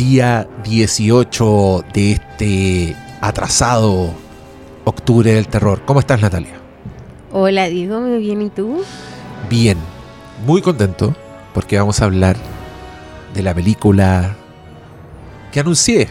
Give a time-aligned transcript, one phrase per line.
[0.00, 4.14] día 18 de este atrasado
[4.84, 5.82] octubre del terror.
[5.84, 6.54] ¿Cómo estás, Natalia?
[7.32, 8.82] Hola, Diego, ¿me bien y tú?
[9.50, 9.76] Bien,
[10.46, 11.14] muy contento
[11.52, 12.38] porque vamos a hablar
[13.34, 14.36] de la película
[15.52, 16.08] que anuncié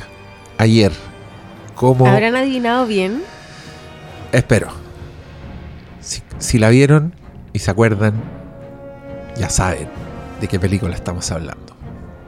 [0.60, 0.92] ayer.
[1.74, 2.06] Como...
[2.06, 3.24] ¿Habrán adivinado bien?
[4.32, 4.68] Espero.
[6.00, 7.16] Si, si la vieron
[7.54, 8.14] y se acuerdan,
[9.36, 9.90] ya saben
[10.40, 11.76] de qué película estamos hablando.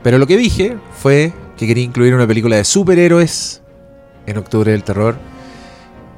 [0.02, 3.62] Pero lo que dije fue que quería incluir una película de superhéroes
[4.26, 5.16] en octubre del terror.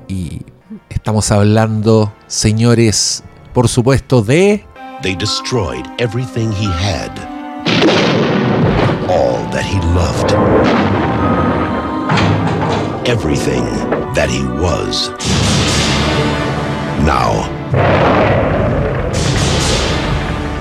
[0.07, 0.41] Y
[0.89, 4.65] estamos hablando, señores, por supuesto, de...
[5.01, 7.11] They destroyed everything he had.
[9.09, 10.31] All that he loved.
[13.05, 13.65] Everything
[14.13, 15.11] that he was.
[17.03, 17.49] Now,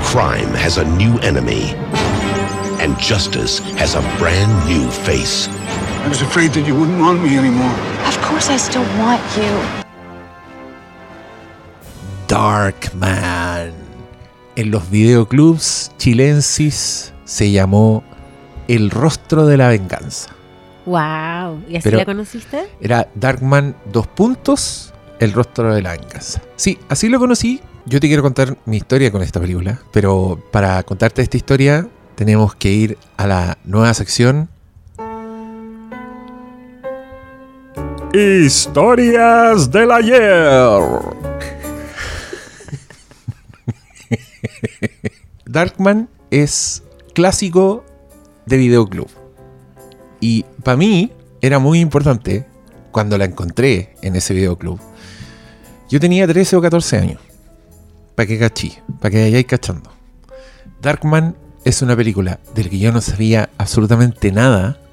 [0.02, 1.72] crime has a new enemy,
[2.82, 5.48] and justice has a brand new face.
[6.04, 7.72] I was afraid that you wouldn't want me anymore.
[8.08, 9.82] Of course I still want you.
[12.28, 13.72] Darkman.
[14.56, 18.02] En los videoclubs chilensis se llamó
[18.68, 20.30] El rostro de la venganza.
[20.84, 22.64] Wow, ¿y así Pero- la conociste?
[22.80, 26.42] Era Darkman dos puntos, El rostro de la venganza.
[26.56, 27.60] Sí, así lo conocí.
[27.86, 32.54] Yo te quiero contar mi historia con esta película, pero para contarte esta historia tenemos
[32.54, 34.48] que ir a la nueva sección.
[38.12, 40.82] Historias del ayer.
[45.46, 46.82] Darkman es
[47.14, 47.84] clásico
[48.46, 49.08] de videoclub.
[50.20, 52.46] Y para mí era muy importante
[52.90, 54.78] cuando la encontré en ese videoclub.
[55.88, 57.20] Yo tenía 13 o 14 años.
[58.14, 59.90] Para que cachí, para que vayáis cachando.
[60.80, 64.78] Darkman es una película del que yo no sabía absolutamente nada.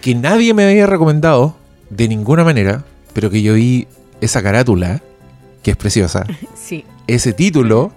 [0.00, 1.56] Que nadie me había recomendado
[1.90, 2.84] de ninguna manera.
[3.14, 3.88] Pero que yo vi
[4.20, 5.02] esa carátula,
[5.64, 6.24] que es preciosa
[6.54, 6.84] Sí.
[7.08, 7.90] ese título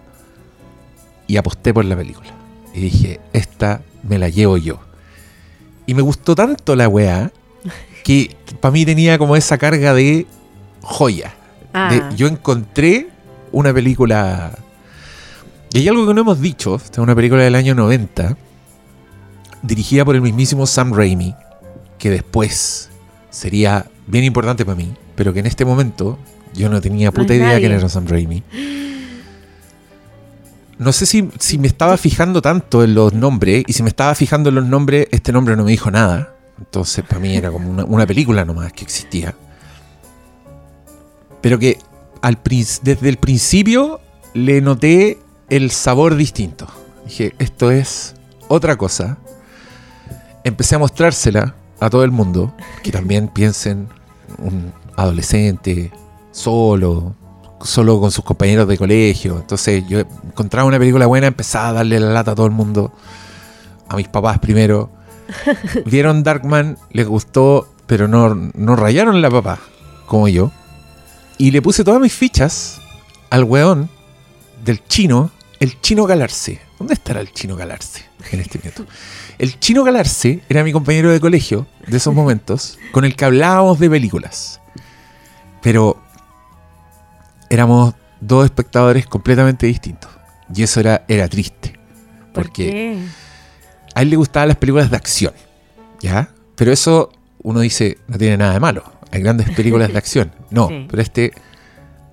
[1.28, 2.31] y aposté por la película.
[2.74, 4.80] Y dije, esta me la llevo yo.
[5.86, 7.31] Y me gustó tanto la weá
[8.04, 10.25] que para mí tenía como esa carga de
[10.81, 11.36] joya.
[11.74, 13.09] Ah, De- yo encontré
[13.52, 14.58] una película.
[15.74, 18.38] Y hay algo que no hemos dicho: esta es una película del año 90,
[19.62, 21.34] dirigida por el mismísimo Sam Raimi,
[21.98, 22.90] que después
[23.30, 26.20] sería bien importante para mí, pero que en este momento
[26.54, 27.60] yo no tenía puta idea nadie.
[27.62, 28.44] quién era Sam Raimi.
[30.78, 34.16] No sé si, si me estaba fijando tanto en los nombres, y si me estaba
[34.16, 36.36] fijando en los nombres, este nombre no me dijo nada.
[36.58, 39.36] Entonces, para mí era como una, una película nomás que existía.
[41.40, 41.78] Pero que
[42.22, 44.00] al, desde el principio
[44.34, 45.20] le noté
[45.51, 46.66] el sabor distinto.
[47.06, 48.16] Dije, esto es
[48.47, 49.17] otra cosa.
[50.45, 53.89] Empecé a mostrársela a todo el mundo, que también piensen
[54.38, 55.91] un adolescente
[56.31, 57.16] solo,
[57.62, 59.39] solo con sus compañeros de colegio.
[59.39, 62.94] Entonces yo encontraba una película buena, empezaba a darle la lata a todo el mundo,
[63.89, 64.89] a mis papás primero.
[65.85, 69.59] Vieron Darkman, les gustó, pero no, no rayaron la papá,
[70.06, 70.50] como yo.
[71.38, 72.79] Y le puse todas mis fichas
[73.29, 73.89] al weón
[74.63, 75.29] del chino,
[75.62, 76.60] el chino Galarse.
[76.80, 78.84] ¿Dónde estará el chino Galarse en este minuto?
[79.38, 83.78] El chino Galarse era mi compañero de colegio de esos momentos, con el que hablábamos
[83.80, 84.60] de películas.
[85.62, 86.02] Pero
[87.52, 90.10] éramos dos espectadores completamente distintos.
[90.54, 91.80] Y eso era, era triste.
[92.34, 92.98] ¿por Porque
[93.94, 95.34] a él le gustaban las películas de acción,
[96.02, 96.30] ¿ya?
[96.56, 97.12] Pero eso
[97.44, 98.84] uno dice, no tiene nada de malo.
[99.12, 100.32] Hay grandes películas de acción.
[100.50, 100.86] No, Sí.
[100.90, 101.34] pero a este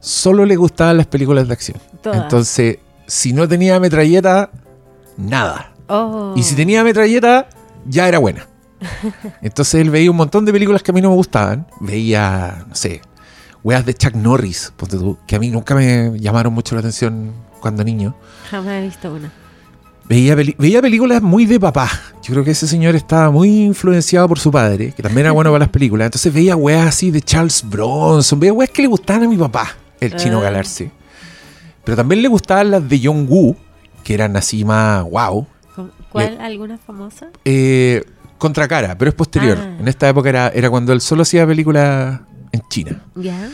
[0.00, 1.80] solo le gustaban las películas de acción.
[2.02, 2.22] Todas.
[2.22, 4.50] Entonces, si no tenía metralleta,
[5.16, 5.72] nada.
[5.88, 6.34] Oh.
[6.36, 7.48] Y si tenía metralleta,
[7.86, 8.46] ya era buena.
[9.42, 11.66] Entonces él veía un montón de películas que a mí no me gustaban.
[11.80, 13.00] Veía, no sé,
[13.64, 14.72] weas de Chuck Norris,
[15.26, 18.14] que a mí nunca me llamaron mucho la atención cuando niño.
[18.50, 19.32] Jamás he visto una.
[20.08, 21.90] Veía, veía películas muy de papá.
[22.22, 25.50] Yo creo que ese señor estaba muy influenciado por su padre, que también era bueno
[25.50, 26.06] para las películas.
[26.06, 29.76] Entonces veía weas así de Charles Bronson, veía weas que le gustaban a mi papá,
[30.00, 30.44] el chino Ah.
[30.44, 30.90] Galarse.
[31.88, 33.56] Pero también le gustaban las de John Woo,
[34.04, 35.46] que eran así más wow.
[35.74, 36.38] ¿Con- ¿Cuál?
[36.38, 37.30] ¿Alguna famosa?
[37.46, 38.04] Eh,
[38.36, 39.56] Contracara, pero es posterior.
[39.58, 39.76] Ah.
[39.80, 42.20] En esta época era, era cuando él solo hacía películas
[42.52, 43.02] en China.
[43.14, 43.48] ¿Ya?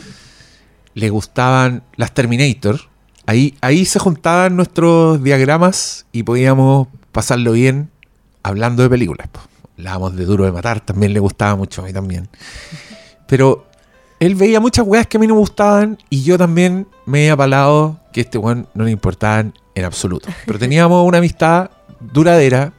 [0.94, 2.80] Le gustaban las Terminator.
[3.24, 7.88] Ahí, ahí se juntaban nuestros diagramas y podíamos pasarlo bien
[8.42, 9.28] hablando de películas.
[9.78, 12.28] Hablábamos de Duro de Matar, también le gustaba mucho a mí también.
[13.28, 13.68] Pero
[14.18, 17.30] él veía muchas weas que a mí no me gustaban y yo también me he
[17.30, 20.28] apalado que este weón no le importaban en absoluto.
[20.46, 21.70] Pero teníamos una amistad
[22.00, 22.72] duradera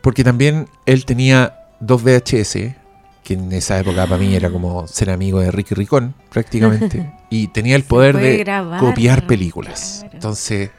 [0.00, 2.74] porque también él tenía dos VHS,
[3.22, 7.12] que en esa época para mí era como ser amigo de Ricky Ricón, prácticamente.
[7.30, 9.98] y tenía el poder de grabar, copiar películas.
[10.00, 10.14] claro.
[10.14, 10.70] Entonces,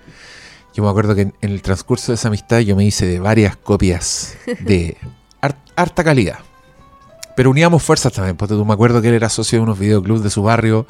[0.76, 3.20] yo me acuerdo que en, en el transcurso de esa amistad yo me hice de
[3.20, 4.98] varias copias de
[5.42, 6.40] har- harta calidad.
[7.36, 10.24] Pero uníamos fuerzas también, porque tú me acuerdo que él era socio de unos videoclubs
[10.24, 10.88] de su barrio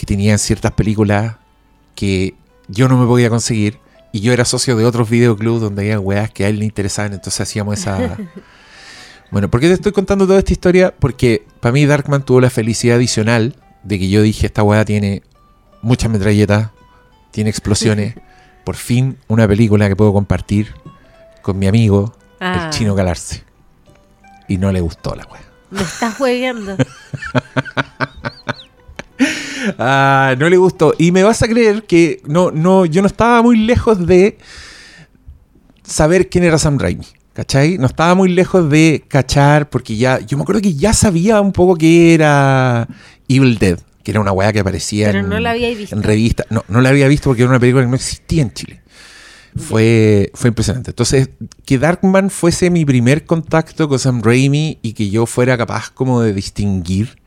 [0.00, 1.36] que tenían ciertas películas
[1.94, 2.32] que
[2.68, 3.78] yo no me podía conseguir.
[4.12, 7.12] Y yo era socio de otros videoclubs donde había weas que a él le interesaban,
[7.12, 8.16] entonces hacíamos esa...
[9.30, 10.92] Bueno, ¿por qué te estoy contando toda esta historia?
[10.98, 13.54] Porque para mí Darkman tuvo la felicidad adicional
[13.84, 15.22] de que yo dije, esta wea tiene
[15.82, 16.70] muchas metralletas,
[17.30, 18.16] tiene explosiones,
[18.64, 20.74] por fin una película que puedo compartir
[21.42, 23.44] con mi amigo, Ah, el chino Galarse.
[24.48, 25.42] Y no le gustó la wea.
[25.70, 26.76] Me estás hueveando.
[29.78, 30.94] Ah, no le gustó.
[30.98, 34.38] Y me vas a creer que no, no, yo no estaba muy lejos de
[35.84, 37.06] saber quién era Sam Raimi.
[37.32, 37.78] ¿Cachai?
[37.78, 41.52] No estaba muy lejos de cachar, porque ya, yo me acuerdo que ya sabía un
[41.52, 42.88] poco que era
[43.28, 45.94] Evil Dead, que era una weá que aparecía Pero en, no la había visto.
[45.94, 46.44] en revista.
[46.50, 48.82] No, no la había visto porque era una película que no existía en Chile.
[49.56, 50.90] Fue, fue impresionante.
[50.90, 51.30] Entonces,
[51.64, 56.20] que Darkman fuese mi primer contacto con Sam Raimi y que yo fuera capaz como
[56.20, 57.19] de distinguir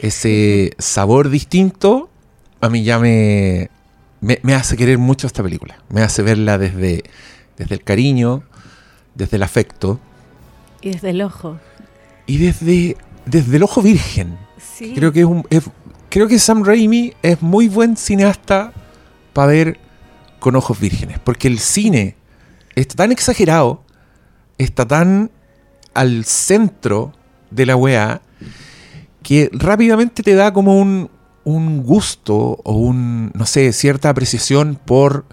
[0.00, 2.08] ese sabor distinto,
[2.60, 3.70] a mí ya me,
[4.20, 5.78] me, me hace querer mucho esta película.
[5.90, 7.04] Me hace verla desde,
[7.56, 8.42] desde el cariño,
[9.14, 9.98] desde el afecto
[10.80, 11.58] Y desde el ojo.
[12.26, 12.96] y desde,
[13.26, 14.36] desde el ojo virgen.
[14.76, 14.92] Sí.
[14.94, 15.64] Creo que es un es-
[16.08, 18.72] creo que Sam Raimi es muy buen cineasta
[19.32, 19.78] para ver
[20.40, 22.14] con ojos vírgenes, porque el cine
[22.76, 23.82] está tan exagerado,
[24.56, 25.30] está tan
[25.94, 27.12] al centro
[27.50, 28.20] de la weá
[29.28, 31.10] que rápidamente te da como un,
[31.44, 35.26] un gusto o un, no sé, cierta apreciación por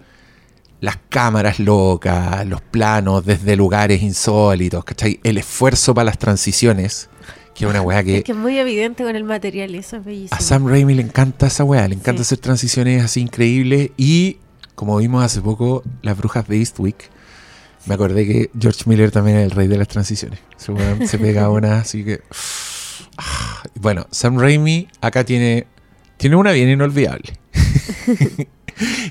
[0.82, 5.22] las cámaras locas, los planos desde lugares insólitos, ¿cachai?
[5.24, 7.10] El esfuerzo para las transiciones,
[7.54, 9.96] que es una weá que Es que es muy evidente con el material y eso
[9.96, 10.38] es bellísimo.
[10.38, 12.28] a Sam Raimi le encanta esa weá, le encanta Sí.
[12.28, 14.40] hacer transiciones así increíbles y
[14.76, 17.10] como vimos hace poco, Las Brujas de Eastwick,
[17.86, 20.40] me acordé que George Miller también es el rey de las transiciones.
[20.68, 22.20] Weón se pega una así que...
[23.76, 25.68] Bueno, Sam Raimi acá tiene,
[26.18, 27.38] tiene una bien inolvidable.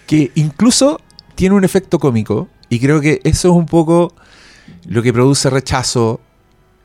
[0.06, 1.00] que incluso
[1.34, 4.14] tiene un efecto cómico y creo que eso es un poco
[4.86, 6.20] lo que produce rechazo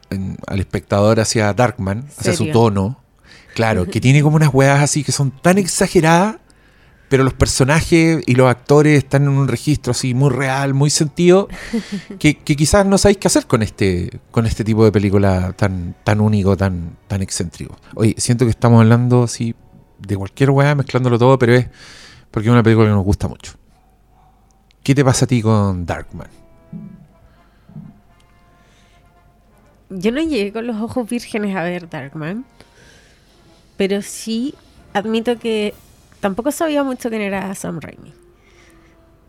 [0.10, 3.00] en- al espectador hacia Darkman, hacia su tono.
[3.54, 6.38] Claro, que tiene como unas weas así que son tan exageradas,
[7.10, 11.50] pero los personajes y los actores están en un registro así muy real, muy sentido,
[12.20, 15.96] que, que quizás no sabéis qué hacer con este, con este tipo de película tan,
[16.04, 17.76] tan único, tan, tan excéntrico.
[17.96, 19.56] Oye, siento que estamos hablando así
[19.98, 21.68] de cualquier wea, mezclándolo todo, pero es
[22.32, 23.54] porque es una película que nos gusta mucho.
[24.84, 26.30] ¿Qué te pasa a ti con Darkman?
[29.90, 32.46] Yo no llegué con los ojos vírgenes a ver Darkman,
[33.76, 34.54] pero sí
[34.94, 35.74] admito que
[36.20, 38.14] tampoco sabía mucho quién era Sam Raimi.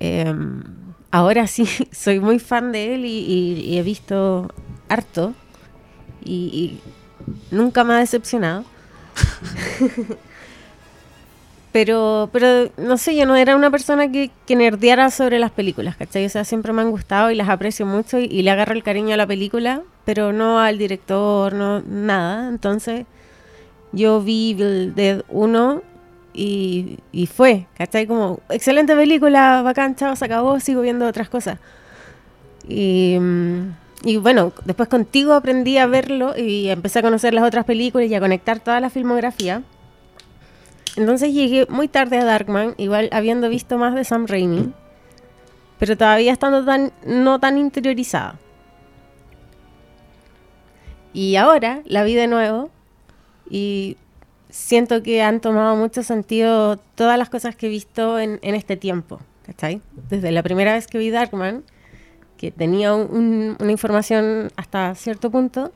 [0.00, 0.62] Em,
[1.10, 4.50] ahora sí, soy muy fan de él y, he visto
[4.88, 5.34] harto
[6.24, 6.78] y,
[7.50, 8.64] nunca me ha decepcionado.
[11.72, 16.24] pero, pero no sé, yo no era una persona que, que sobre las películas, ¿cachai?
[16.26, 18.82] O sea, siempre me han gustado y las aprecio mucho y, y le agarro el
[18.82, 22.48] cariño a la película, pero no al director, no nada.
[22.48, 23.06] Entonces,
[23.92, 25.89] yo vi Evil Dead 1
[26.32, 28.06] y, y fue, ¿cachai?
[28.06, 31.58] Como, excelente película, bacán, chao, se acabó, sigo viendo otras cosas.
[32.68, 33.72] Y, mm,
[34.04, 38.14] y bueno, después contigo aprendí a verlo y empecé a conocer las otras películas y
[38.14, 39.62] a conectar toda la filmografía.
[40.96, 44.72] Entonces llegué muy tarde a Darkman, igual habiendo visto más de Sam Raimi,
[45.78, 48.38] pero todavía estando tan, no tan interiorizada.
[51.12, 52.70] Y ahora la vi de nuevo
[53.48, 53.96] y
[54.50, 58.76] siento que han tomado mucho sentido todas las cosas que he visto en, en este
[58.76, 59.80] tiempo, ¿cachai?
[60.08, 61.62] Desde la primera vez que vi Darkman,
[62.36, 65.72] que tenía un- una información hasta cierto punto,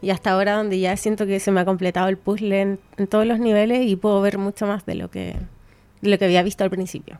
[0.00, 3.06] y hasta ahora donde ya siento que se me ha completado el puzzle en, en
[3.08, 5.34] todos los niveles y puedo ver mucho más de lo que,
[6.02, 7.18] de lo que había visto al principio.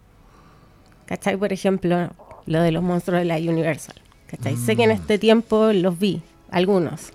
[1.07, 1.37] ¿Cachai?
[1.37, 2.11] Por ejemplo,
[2.47, 3.97] lo de los monstruos de la Universal.
[4.29, 4.57] ¿Cachai?
[4.57, 7.13] Sé que en este tiempo los vi, algunos.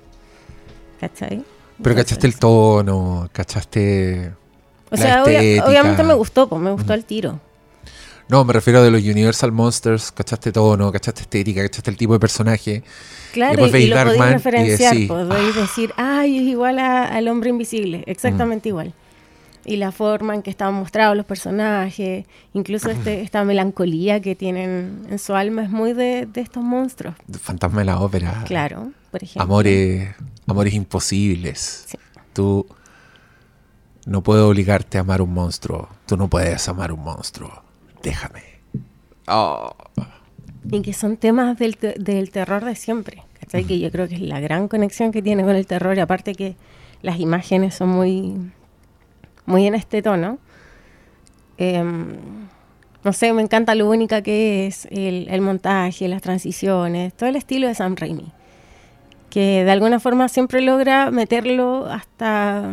[1.00, 1.43] ¿Cachai?
[1.83, 4.31] Pero cachaste el tono, cachaste...
[4.89, 5.65] O la sea, estética.
[5.65, 7.39] obviamente me gustó, pues me gustó el tiro.
[8.29, 12.13] No, me refiero a de los Universal Monsters, cachaste tono, cachaste estética, cachaste el tipo
[12.13, 12.83] de personaje.
[13.33, 17.49] Claro, y, lo podéis y referenciar, decís, podéis decir, ay, es igual a- al hombre
[17.49, 18.93] invisible, exactamente igual.
[19.65, 25.05] y la forma en que estaban mostrados los personajes, incluso este, esta melancolía que tienen
[25.09, 27.15] en su alma es muy de, de estos monstruos.
[27.41, 28.43] Fantasma de la ópera.
[28.45, 29.41] Claro, por ejemplo.
[29.43, 30.09] Amores,
[30.47, 31.85] amores imposibles.
[31.88, 31.97] Sí.
[32.33, 32.65] Tú
[34.05, 35.88] no puedo obligarte a amar un monstruo.
[36.05, 37.51] Tú no puedes amar un monstruo.
[38.01, 38.41] Déjame.
[39.27, 39.71] Oh.
[40.71, 43.23] Y que son temas del, te- del terror de siempre.
[43.39, 43.63] ¿cachai?
[43.65, 45.95] Que yo creo que es la gran conexión que tiene con el terror.
[45.97, 46.55] Y aparte que
[47.01, 48.35] las imágenes son muy,
[49.45, 50.39] muy en este tono.
[51.57, 52.17] Em,
[53.03, 57.35] no sé, me encanta lo única que es el, el montaje, las transiciones, todo el
[57.35, 58.31] estilo de Sam Raimi.
[59.33, 62.71] Que de alguna forma siempre logra meterlo hasta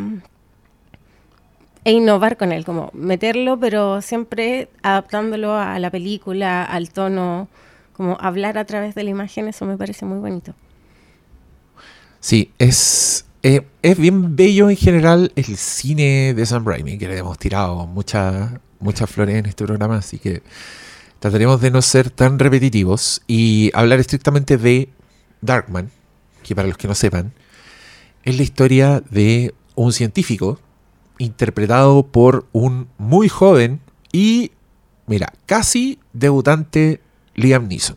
[1.85, 7.49] e innovar con él, como meterlo, pero siempre adaptándolo a la película, al tono,
[7.95, 10.53] como hablar a través de la imagen, eso me parece muy bonito.
[12.21, 17.17] Sí, es, eh, es bien bello en general el cine de Sam Raimi, que le
[17.17, 18.51] hemos tirado muchas
[18.81, 20.43] muchas flores en este programa, así que
[21.21, 24.91] trataremos de no ser tan repetitivos y hablar estrictamente de
[25.41, 25.91] Darkman,
[26.51, 27.33] que para los que no sepan,
[28.25, 30.59] es la historia de un científico
[31.19, 33.79] interpretado por un muy joven
[34.13, 34.51] y,
[35.07, 37.01] mira, casi debutante
[37.37, 37.97] Liam Neeson.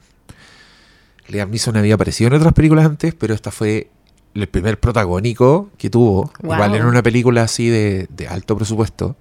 [1.29, 3.89] Liam Neeson había aparecido en otras películas antes, pero esta fue
[4.36, 6.53] el primer protagónico que tuvo, Wow.
[6.53, 9.15] igual en una película así de, de alto presupuesto.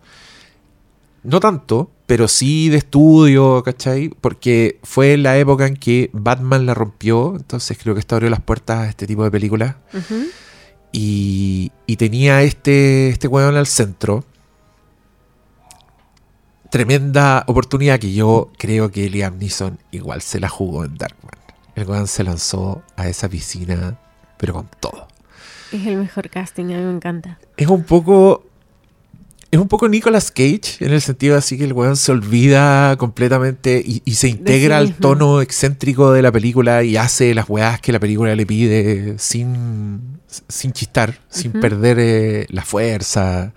[1.25, 4.09] No tanto, pero sí de estudio, ¿cachai?
[4.09, 8.41] Porque fue la época en que Batman la rompió, entonces creo que esto abrió las
[8.41, 9.77] puertas a este tipo de películas.
[10.91, 14.25] Y, y tenía este, este weón al centro.
[16.71, 21.39] Tremenda oportunidad que yo creo que Liam Neeson igual se la jugó en Darkman.
[21.75, 23.99] El weón se lanzó a esa piscina,
[24.39, 25.09] pero con todo.
[25.73, 27.39] Es el mejor casting, a mí me encanta.
[27.57, 28.45] Es un poco.
[29.53, 33.83] Es un poco Nicolas Cage, en el sentido así que el weón se olvida completamente
[33.85, 37.93] y, y se integra al tono excéntrico de la película y hace las weas que
[37.93, 43.53] la película le pide sin, sin chistar, sin perder eh, la fuerza.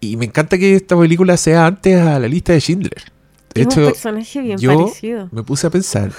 [0.00, 3.12] Y me encanta que esta película sea antes a la lista de Schindler.
[3.52, 5.28] De es un personaje bien yo parecido.
[5.32, 6.12] me puse a pensar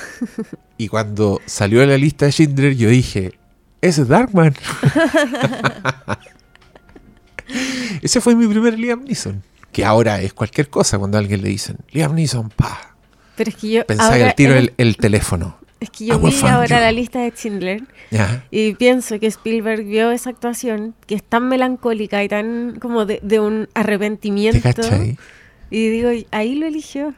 [0.77, 3.33] y cuando salió la lista de Schindler yo dije,
[3.81, 4.53] ese es Darkman.
[8.01, 9.43] Ese fue mi primer Liam Neeson.
[9.71, 12.95] Que ahora es cualquier cosa cuando a alguien le dicen Liam Neeson, pa.
[13.35, 15.57] Pero es que yo Pensáis ahora al tiro el, el teléfono.
[15.79, 16.81] es que yo vi ahora you.
[16.81, 17.81] la lista de Schindler
[18.51, 23.19] y pienso que Spielberg vio esa actuación que es tan melancólica y tan como de,
[23.23, 24.61] de un ¿Te arrepentimiento.
[24.61, 25.17] cachai?
[25.71, 27.15] Y digo, ahí lo eligió.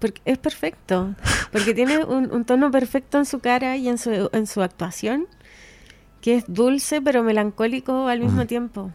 [0.00, 1.14] Porque es perfecto.
[1.52, 5.28] Porque tiene un, un tono perfecto en su cara y en su, en su actuación.
[6.20, 8.46] Que es dulce pero melancólico al mismo Mm.
[8.48, 8.90] tiempo.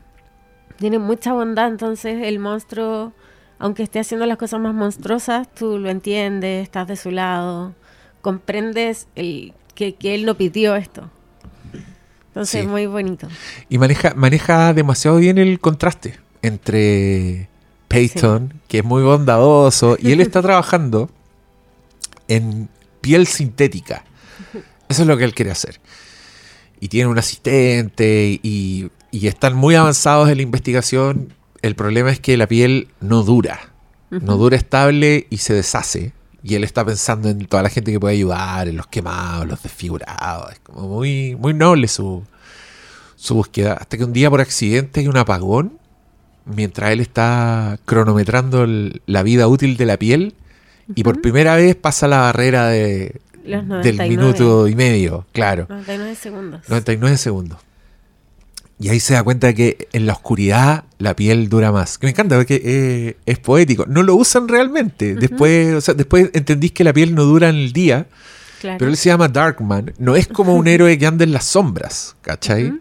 [0.80, 1.68] Tiene mucha bondad.
[1.68, 3.14] Entonces el monstruo,
[3.60, 7.76] aunque esté haciendo las cosas más monstruosas, tú lo entiendes, estás de su lado.
[8.22, 11.10] Comprendes el, que, que él no pidió esto.
[12.28, 12.68] Entonces Sí.
[12.68, 13.28] muy bonito.
[13.70, 17.50] Y maneja, maneja demasiado bien el contraste entre
[17.88, 21.10] Peyton, que es muy bondadoso, y él está trabajando
[22.28, 22.70] en
[23.02, 24.06] piel sintética.
[24.90, 25.80] Eso es lo que él quiere hacer.
[26.80, 31.34] Y tiene un asistente y, y están muy avanzados en la investigación.
[31.62, 33.60] El problema es que la piel no dura.
[34.12, 36.14] No dura estable y se deshace.
[36.42, 39.62] Y él está pensando en toda la gente que puede ayudar, en los quemados, los
[39.62, 40.52] desfigurados.
[40.54, 42.24] Es como muy, muy noble su,
[43.16, 43.74] su búsqueda.
[43.74, 45.78] Hasta que un día por accidente hay un apagón
[46.46, 50.34] mientras él está cronometrando el- la vida útil de la piel
[50.96, 54.10] y por primera vez pasa la barrera de, del 99.
[54.10, 55.68] minuto y medio, claro.
[55.70, 56.62] 99 segundos.
[56.68, 57.60] 99 segundos.
[58.82, 61.98] Y ahí se da cuenta que en la oscuridad la piel dura más.
[61.98, 63.86] Que me encanta porque eh, es poético.
[63.88, 65.16] No lo usan realmente.
[65.16, 68.08] Después, o sea, después entendís que la piel no dura en el día,
[68.62, 68.78] Claro.
[68.78, 69.94] pero él se llama Darkman.
[70.00, 72.74] No es como un héroe que anda en las sombras, ¿cachai?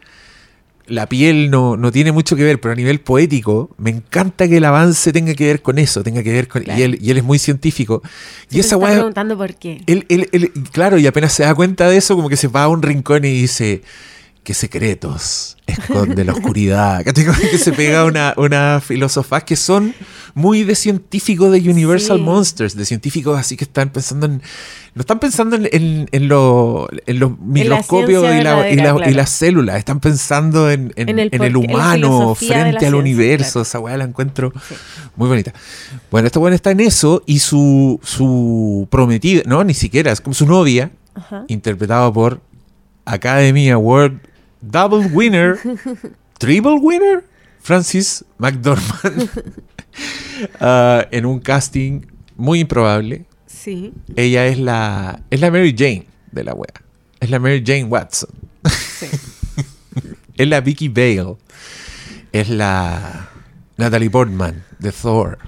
[0.86, 4.56] La piel no, no tiene mucho que ver, pero a nivel poético, me encanta que
[4.56, 6.62] el avance tenga que ver con eso, tenga que ver con...
[6.62, 6.80] Claro.
[6.80, 8.02] Y, él, y él es muy científico.
[8.50, 8.94] y esa weá...
[8.94, 9.82] preguntando por qué.
[9.86, 12.62] Él, él- él- claro, y apenas se da cuenta de eso, como que se va
[12.62, 13.82] a un rincón y dice,
[14.48, 17.04] ¿qué secretos esconde la oscuridad?
[17.04, 19.92] Que se pega una, una filosofía que son
[20.32, 22.22] muy de científicos de Universal Sí.
[22.22, 24.40] Monsters, de científicos así que están pensando en...
[24.94, 30.00] No están pensando en, en- en lo- en los microscopios y, la- las células, están
[30.00, 33.52] pensando en, el el humano frente al universo.
[33.60, 33.62] claro.
[33.64, 34.50] Esa weá la encuentro
[35.16, 35.52] muy bonita.
[36.10, 40.32] Bueno, este weón está en eso y su, su prometida, no, ni siquiera, es como
[40.32, 41.44] su novia, Ajá.
[41.48, 42.40] interpretado por
[43.04, 44.14] Academy Award
[44.60, 45.58] Double Winner,
[46.38, 47.24] Triple Winner,
[47.60, 49.28] Francis McDormand
[50.60, 52.02] ah, en un casting
[52.36, 53.26] muy improbable.
[53.46, 53.92] Sí.
[54.16, 56.82] Ella es la, es la Mary Jane de la wea.
[57.20, 58.30] Es la Mary Jane Watson.
[58.70, 59.06] sí.
[60.38, 61.36] Es la Vicky Vale.
[62.30, 63.28] Es la
[63.76, 65.38] Natalie Portman de Thor.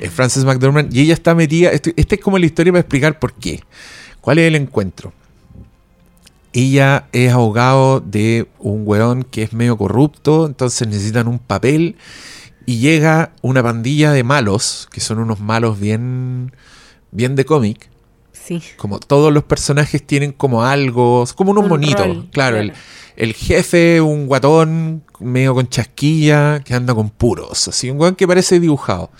[0.00, 1.70] Es Frances McDormand y ella está metida.
[1.70, 3.62] Esta es como la historia para explicar por qué.
[4.20, 5.12] ¿Cuál es el encuentro?
[6.52, 11.96] Ella es abogado de un weón que es medio corrupto, entonces necesitan un papel
[12.66, 16.52] y llega una pandilla de malos, que son unos malos bien,
[17.12, 17.88] bien de cómic,
[18.32, 18.60] Sí.
[18.76, 22.04] como todos los personajes tienen como algo, como unos Un monitos.
[22.06, 22.80] rol, claro, El, claro.
[23.16, 28.26] el jefe, un guatón medio con chasquilla, que anda con puros, así, un weón que
[28.26, 29.10] parece dibujado.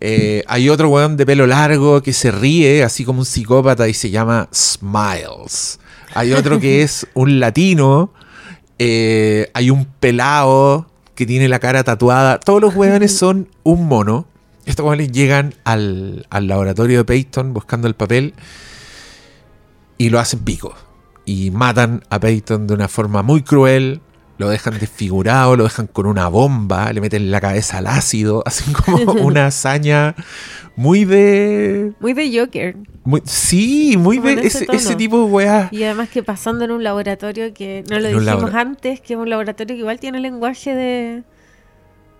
[0.00, 3.94] Eh, hay otro weón de pelo largo que se ríe, así como un psicópata, y
[3.94, 5.78] se llama Smiles.
[6.14, 8.12] Hay otro que es un latino.
[8.78, 12.38] eh, hay un pelado que tiene la cara tatuada.
[12.40, 14.26] Todos los weones son un mono.
[14.66, 18.34] Estos weones llegan al, al laboratorio de Peyton buscando el papel
[19.96, 20.74] y lo hacen pico.
[21.24, 24.00] Y matan a Peyton de una forma muy cruel.
[24.38, 28.74] Lo dejan desfigurado, lo dejan con una bomba, le meten la cabeza al ácido, hacen
[28.74, 30.14] como una hazaña
[30.76, 31.92] muy de.
[32.00, 32.76] Muy de Joker.
[33.04, 35.68] muy- sí, muy Como de ese ese, tipo de weá.
[35.72, 39.18] Y además que pasando en un laboratorio que no lo En dijimos antes, que es
[39.18, 41.22] un laboratorio que igual tiene lenguaje de,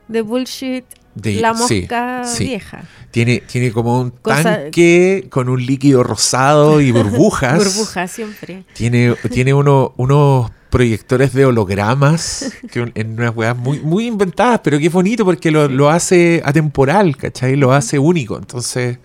[0.08, 0.84] de bullshit,
[1.16, 2.44] De- la mosca sí.
[2.44, 2.84] vieja.
[3.10, 7.58] Tiene, tiene como un Cosa- tanque con un líquido rosado y burbujas.
[7.64, 8.64] Burbuja siempre.
[8.74, 14.78] Tiene, tiene uno- unos proyectores de hologramas que en unas weas muy, muy inventadas, pero
[14.78, 17.56] que es bonito porque lo, lo hace atemporal, ¿cachai?
[17.56, 18.36] Lo hace único.
[18.36, 18.98] Entonces,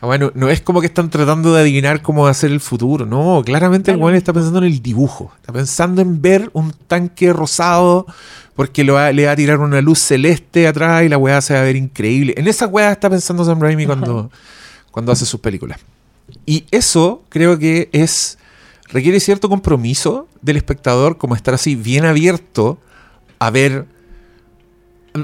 [0.00, 3.04] bueno, no es como que están tratando de adivinar cómo va a ser el futuro.
[3.06, 5.32] No, claramente el weón está pensando en el dibujo.
[5.36, 8.06] Está pensando en ver un tanque rosado
[8.54, 11.54] porque lo va- le va a tirar una luz celeste atrás y la weá se
[11.54, 12.34] va a ver increíble.
[12.36, 14.30] En esa weá está pensando Sam Raimi cuando,
[14.90, 15.80] cuando hace sus películas.
[16.46, 18.38] Y eso creo que es
[18.88, 22.78] requiere cierto compromiso del espectador, como estar así bien abierto
[23.38, 23.86] a ver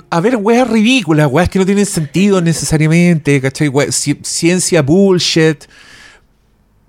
[0.08, 3.70] a ver weas ridículas, weas que no tienen sentido necesariamente, ¿cachai?
[3.90, 5.64] Ciencia bullshit.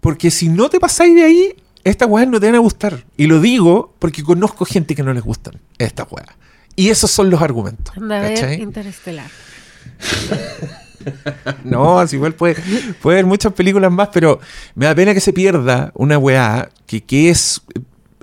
[0.02, 3.06] Porque si no te pasáis de ahí, estas weas no te van a gustar.
[3.18, 6.30] Y lo digo porque conozco gente que no les gustan estas weas.
[6.76, 7.94] Y esos son los argumentos.
[7.98, 8.60] Ver.
[8.60, 9.30] Interestelar.
[11.64, 12.56] No, así igual puede,
[13.02, 14.40] puede haber muchas películas más, pero
[14.76, 17.62] me da pena que se pierda una weá que, que es,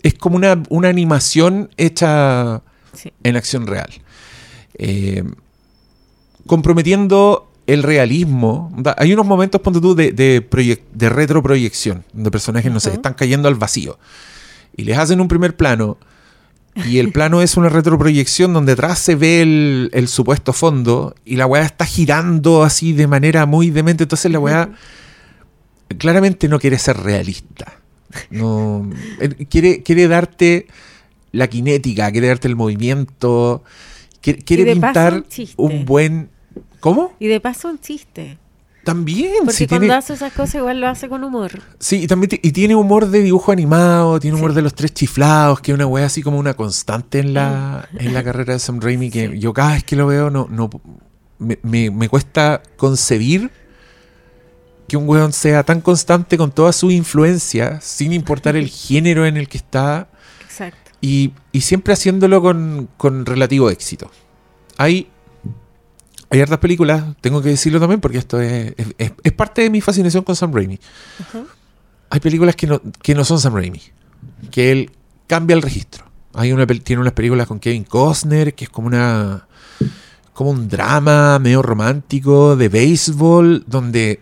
[0.04, 3.12] es como una, una animación hecha Sí.
[3.24, 3.90] en acción real.
[4.74, 5.24] Eh,
[6.46, 8.72] comprometiendo el realismo.
[8.96, 13.12] Hay unos momentos, ponte tú, de, de, proyec- de retroproyección, donde personajes, no sé, están
[13.12, 13.98] cayendo al vacío.
[14.74, 15.98] Y les hacen un primer plano.
[16.86, 21.36] Y el plano es una retroproyección donde atrás se ve el, el supuesto fondo y
[21.36, 24.04] la weá está girando así de manera muy demente.
[24.04, 24.70] Entonces la weá
[25.98, 27.80] claramente no quiere ser realista.
[28.30, 28.88] No,
[29.50, 30.68] quiere, quiere darte
[31.32, 33.62] la kinética, quiere darte el movimiento,
[34.22, 35.24] quiere, pintar
[35.56, 36.30] un buen...
[36.80, 37.12] ¿Cómo?
[37.18, 38.38] Y de paso un chiste.
[38.84, 41.50] También, Porque cuando tiene, hace esas cosas igual lo hace con humor.
[41.78, 44.56] sí, y también y tiene humor de dibujo animado, tiene humor Sí.
[44.56, 48.14] de los tres chiflados, que es una wea así como una constante en la, en
[48.14, 49.38] la carrera de Sam Raimi, que Sí.
[49.40, 50.70] yo cada vez que lo veo no, no
[51.38, 53.50] me, me- me cuesta concebir
[54.86, 59.36] que un weón sea tan constante con toda su influencia, sin importar el género en
[59.36, 60.08] el que está,
[60.44, 60.92] Exacto.
[61.02, 64.10] y, y siempre haciéndolo con, con relativo éxito.
[64.78, 65.08] Hay,
[66.30, 70.24] hay hartas películas, tengo que decirlo también porque esto es, es- parte de mi fascinación
[70.24, 70.78] con Sam Raimi.
[72.10, 73.80] Hay películas que no, que no son Sam Raimi,
[74.50, 74.90] que él
[75.26, 76.04] cambia el registro.
[76.34, 79.46] Hay una, tiene unas películas con Kevin Costner, que es como una
[80.32, 84.20] como un drama medio romántico de béisbol, donde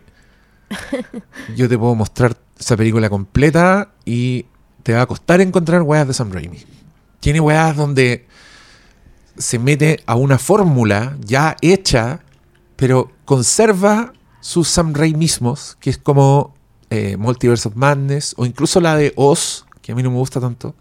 [1.57, 4.47] yo te puedo mostrar esa película completa y
[4.83, 6.59] te va a costar encontrar weas de Sam Raimi.
[7.21, 8.27] Tiene weas donde
[9.39, 12.21] se mete a una fórmula ya hecha,
[12.77, 16.55] pero conserva sus Sam Raimismos, que es como
[16.91, 20.41] eh, Multiverse of Madness, o incluso la de Oz, que a mí no me gusta
[20.41, 20.75] tanto.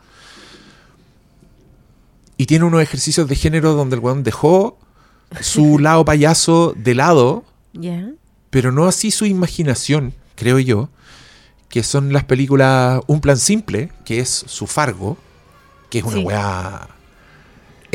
[2.37, 4.77] Y tiene unos ejercicios de género donde el weón dejó
[5.41, 8.09] su lado payaso de lado, Ya.
[8.49, 10.89] pero no así su imaginación, creo yo,
[11.69, 15.17] que son las películas Un Plan Simple, que es su Fargo,
[15.89, 16.23] que es una Sí.
[16.23, 16.89] weá.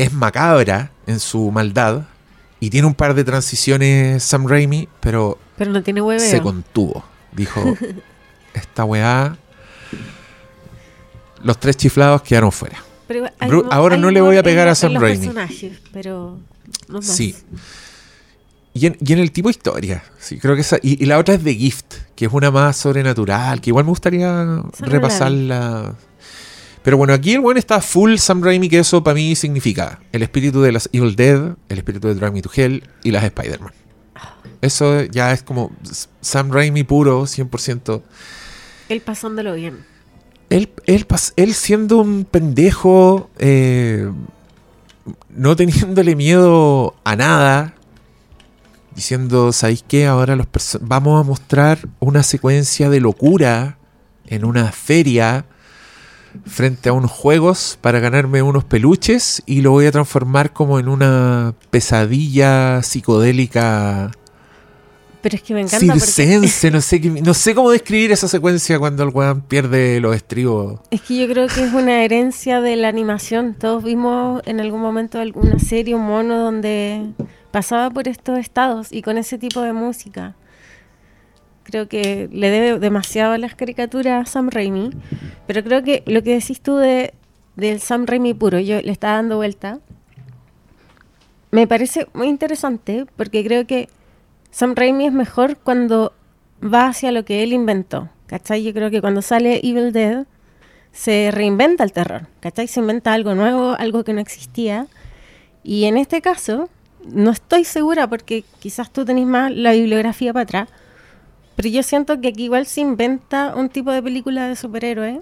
[0.03, 2.03] Es macabra en su maldad,
[2.59, 6.31] y tiene un par de transiciones Sam Raimi, pero Pero no tiene hueveo.
[6.31, 7.05] se contuvo.
[7.33, 7.63] Dijo,
[8.55, 9.37] esta weá,
[11.43, 12.79] los tres chiflados quedaron fuera.
[13.07, 15.27] Pero hay ahora hay no le voy a pegar a Sam los Raimi.
[15.27, 16.39] personajes, pero
[16.89, 17.07] no más.
[17.07, 17.35] Sí.
[18.73, 21.19] Y en, y en el tipo de historia, sí, creo que esa, y, y la
[21.19, 24.99] otra es The Gift, que es una más sobrenatural, que igual me gustaría no la
[25.01, 25.95] vi.
[26.83, 30.23] Pero bueno, aquí el buen está full Sam Raimi, que eso para mí significa el
[30.23, 33.73] espíritu de las Evil Dead, el espíritu de Drag Me to Hell y las Spider-Man.
[34.63, 35.73] Eso ya es como
[36.21, 38.03] Sam Raimi puro, 100%.
[38.89, 39.85] Él pasándolo bien.
[40.49, 44.11] Él, él, él siendo un pendejo, eh,
[45.29, 47.75] no teniéndole miedo a nada,
[48.95, 50.07] diciendo, ¿sabéis qué?
[50.07, 50.47] Ahora los
[50.81, 53.79] vamos a mostrar una secuencia de locura
[54.27, 55.45] en una feria
[56.47, 60.89] frente a unos juegos para ganarme unos peluches y lo voy a transformar como en
[60.89, 64.11] una pesadilla psicodélica
[65.23, 68.79] Pero es que me encanta porque circense, no sé, no sé cómo describir esa secuencia
[68.79, 70.81] cuando el weón pierde los estribos.
[70.91, 73.55] es que yo creo que es una herencia de la animación.
[73.55, 77.11] Todos vimos en algún momento alguna serie, un mono donde
[77.51, 80.35] pasaba por estos estados y con ese tipo de música.
[81.71, 84.91] Creo que le debe demasiado a las caricaturas a Sam Raimi.
[85.47, 87.15] Pero creo que lo que decís tú de,
[87.55, 89.79] del Sam Raimi puro, yo le estaba dando vuelta.
[91.53, 93.89] Me parece muy interesante porque creo que
[94.51, 96.13] Sam Raimi es mejor cuando
[96.63, 98.09] va hacia lo que él inventó.
[98.27, 98.63] ¿Cachai?
[98.63, 100.27] Yo creo que cuando sale Evil Dead
[100.93, 102.27] se reinventa el terror.
[102.41, 102.67] ¿Cachai?
[102.67, 104.87] Se inventa algo nuevo, algo que no existía.
[105.63, 106.69] Y en este caso,
[107.05, 110.69] no estoy segura porque quizás tú tenés más la bibliografía para atrás.
[111.57, 115.21] Pero yo siento que aquí igual se inventa un tipo de película de superhéroe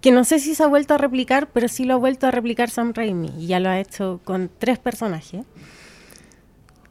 [0.00, 2.32] que no sé si se ha vuelto a replicar, pero sí lo ha vuelto a
[2.32, 3.30] replicar Sam Raimi.
[3.38, 5.44] Y ya lo ha hecho con tres personajes.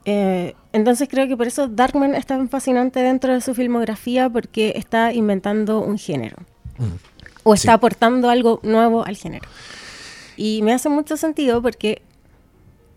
[0.06, 4.72] Eh, entonces creo que por eso Darkman es tan fascinante dentro de su filmografía porque
[4.76, 6.36] está inventando un género.
[7.44, 7.74] O está Sí.
[7.74, 9.46] aportando algo nuevo al género.
[10.36, 12.00] Y me hace mucho sentido porque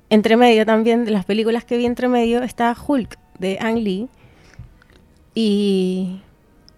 [0.09, 4.07] entre medio también de las películas que vi entre medio está Hulk de Ang Lee.
[5.33, 6.21] Y,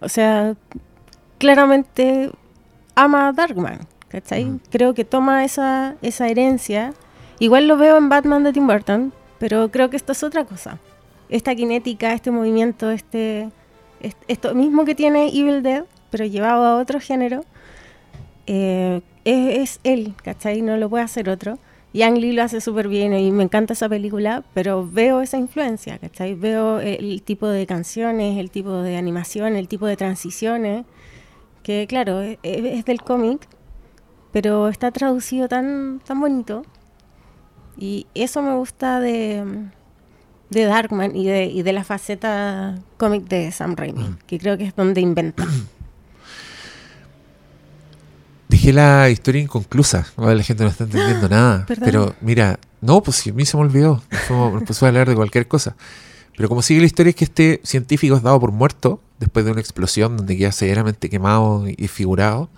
[0.00, 0.56] o sea,
[1.38, 2.30] claramente
[2.94, 4.58] ama a Darkman, ¿cachai?
[4.70, 6.92] Creo que toma esa, esa herencia.
[7.38, 10.78] Igual lo veo en Batman de Tim Burton, pero creo que esto es otra cosa.
[11.28, 13.50] Esta kinética, este movimiento, este,
[14.00, 17.44] est- esto mismo que tiene Evil Dead, pero llevado a otro género,
[18.46, 20.62] eh, es, es él, ¿cachai?
[20.62, 21.58] No lo puede hacer otro.
[21.92, 25.38] Y Ang Lee lo hace súper bien y me encanta esa película, pero veo esa
[25.38, 26.34] influencia, ¿cachai?
[26.34, 30.84] Veo el tipo de canciones, el tipo de animación, el tipo de transiciones,
[31.62, 33.48] que claro, es, es del cómic,
[34.32, 36.62] pero está traducido tan, tan bonito.
[37.78, 39.44] Y eso me gusta de,
[40.50, 44.64] de Darkman y de, y de la faceta cómic de Sam Raimi, que creo que
[44.64, 45.46] es donde inventa.
[48.68, 50.06] Dejé la historia inconclusa.
[50.18, 51.64] La gente no está entendiendo nada.
[51.64, 51.84] Perdón.
[51.86, 54.02] Pero mira, no, pues a mí se me olvidó.
[54.28, 55.74] Nos pusimos a hablar de cualquier cosa.
[56.36, 59.52] Pero como sigue la historia es que este científico es dado por muerto después de
[59.52, 62.50] una explosión donde queda severamente quemado y figurado.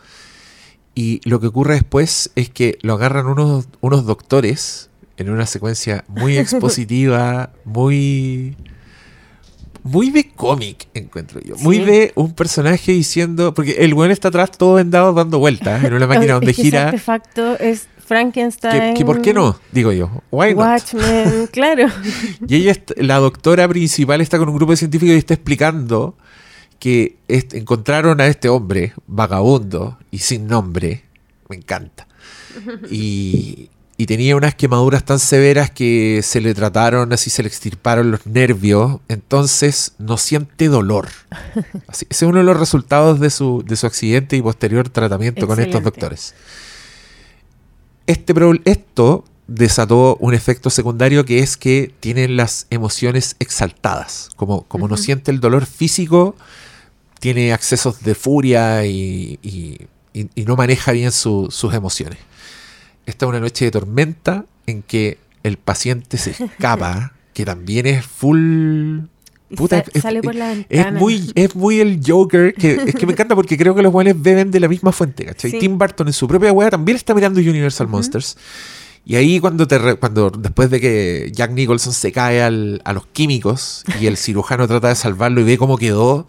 [0.97, 6.05] Y lo que ocurre después es que lo agarran unos, unos doctores en una secuencia
[6.09, 8.57] muy expositiva, muy
[9.83, 11.57] muy de cómic, encuentro yo.
[11.59, 11.85] Muy Sí.
[11.85, 13.55] de un personaje diciendo.
[13.55, 16.63] Porque el weón está atrás todo vendado dando vueltas en una máquina donde Es que
[16.65, 16.87] gira.
[16.89, 18.95] artefacto es Frankenstein.
[18.95, 19.59] Que, que ¿Por qué no?
[19.73, 20.11] Digo yo.
[20.31, 20.59] Why not?
[20.59, 21.87] Watchmen, claro.
[22.47, 26.17] Y ella, la doctora principal, está con un grupo de científicos y está explicando
[26.79, 31.05] que encontraron a este hombre vagabundo y sin nombre.
[31.49, 32.07] Me encanta.
[32.91, 33.69] Y,
[34.03, 38.27] y tenía unas quemaduras tan severas que se le trataron, así se le extirparon los
[38.27, 39.01] nervios.
[39.09, 41.09] Entonces no siente dolor.
[41.87, 45.47] Así- ese es uno de los resultados de su, de su accidente y posterior tratamiento
[45.47, 46.35] con estos doctores.
[48.07, 48.33] Este
[48.65, 54.31] esto desató un efecto secundario que es que tienen las emociones exaltadas.
[54.37, 56.37] Como, como no siente el dolor físico,
[57.19, 62.19] tiene accesos de furia y, y- y- y no maneja bien su- sus emociones.
[63.11, 68.05] Esta es una noche de tormenta en que el paciente se escapa, que también es
[68.07, 69.01] full...
[69.57, 70.99] Puta, sa- es- sale por la es ventana.
[71.01, 74.21] muy, es muy el Joker, que es que me encanta porque creo que los buenos
[74.23, 75.51] beben de la misma fuente, ¿cachai?
[75.51, 75.59] Sí.
[75.59, 78.37] Tim Burton en su propia wea también está mirando Universal Monsters.
[79.05, 82.93] Y ahí cuando te re- cuando después de que Jack Nicholson se cae al- a
[82.93, 86.29] los químicos y el cirujano trata de salvarlo y ve cómo quedó,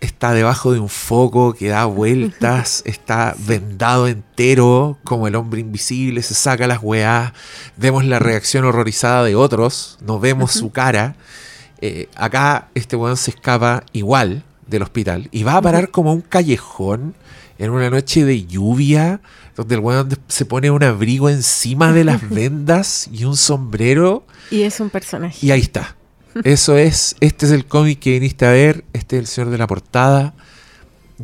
[0.00, 6.22] está debajo de un foco que da vueltas, está vendado entero como el hombre invisible,
[6.22, 7.32] se saca las weás,
[7.76, 11.16] vemos la reacción horrorizada de otros, no vemos su cara.
[11.82, 16.20] Eh, acá este weón se escapa igual, del hospital y va a parar como un
[16.22, 17.14] callejón
[17.58, 19.20] en una noche de lluvia,
[19.56, 24.62] donde el weón se pone un abrigo encima de las vendas y un sombrero Y
[24.62, 25.44] es un personaje.
[25.44, 25.96] y ahí está.
[26.44, 29.58] Eso es, este es el cómic que viniste a ver, este es el señor de
[29.58, 30.34] la portada.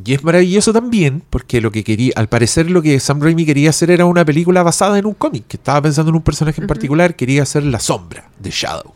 [0.04, 3.70] Y es maravilloso también, porque lo que quería, al parecer lo que Sam Raimi quería
[3.70, 6.66] hacer era una película basada en un cómic, que estaba pensando en un personaje en
[6.66, 8.92] particular, quería hacer La Sombra, The Shadow.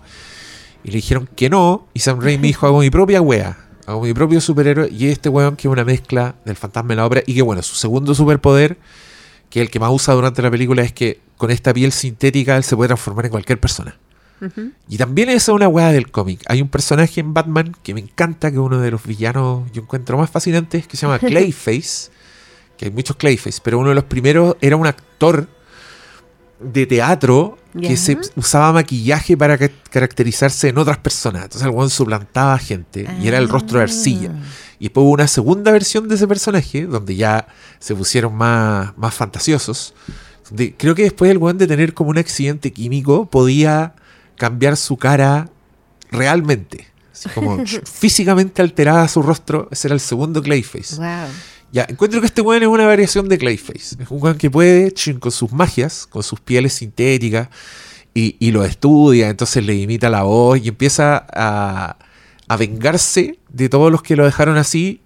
[0.84, 4.12] Y le dijeron que no, y Sam Raimi dijo, hago mi propia wea, hago mi
[4.12, 7.34] propio superhéroe, y este weón que es una mezcla del fantasma de la obra, y
[7.34, 8.76] que bueno, su segundo superpoder,
[9.48, 12.58] que es el que más usa durante la película, es que con esta piel sintética
[12.58, 13.96] él se puede transformar en cualquier persona.
[14.88, 16.40] Y también esa es una weá del cómic.
[16.46, 19.82] Hay un personaje en Batman que me encanta, que es uno de los villanos yo
[19.82, 22.10] encuentro más fascinantes, que se llama Clayface.
[22.76, 25.46] que hay muchos Clayface, pero uno de los primeros era un actor
[26.60, 31.44] de teatro que se usaba maquillaje para ca- caracterizarse en otras personas.
[31.44, 34.32] Entonces el weón suplantaba a gente y era el rostro de arcilla.
[34.78, 37.46] Y después hubo una segunda versión de ese personaje, donde ya
[37.78, 39.94] se pusieron más, más fantasiosos.
[40.78, 43.94] creo que después el weón de tener como un accidente químico podía
[44.40, 45.50] cambiar su cara
[46.10, 46.86] realmente.
[47.12, 49.68] Así como físicamente alterada su rostro.
[49.70, 50.96] Ese era el segundo Clayface.
[50.96, 51.28] Wow.
[51.72, 53.96] Ya, encuentro que este weón es una variación de Clayface.
[54.02, 57.48] Es un weón que puede, chin, con sus magias, con sus pieles sintéticas,
[58.14, 61.96] y, y lo estudia, entonces le imita la voz y empieza a,
[62.48, 65.02] a vengarse de todos los que lo dejaron así,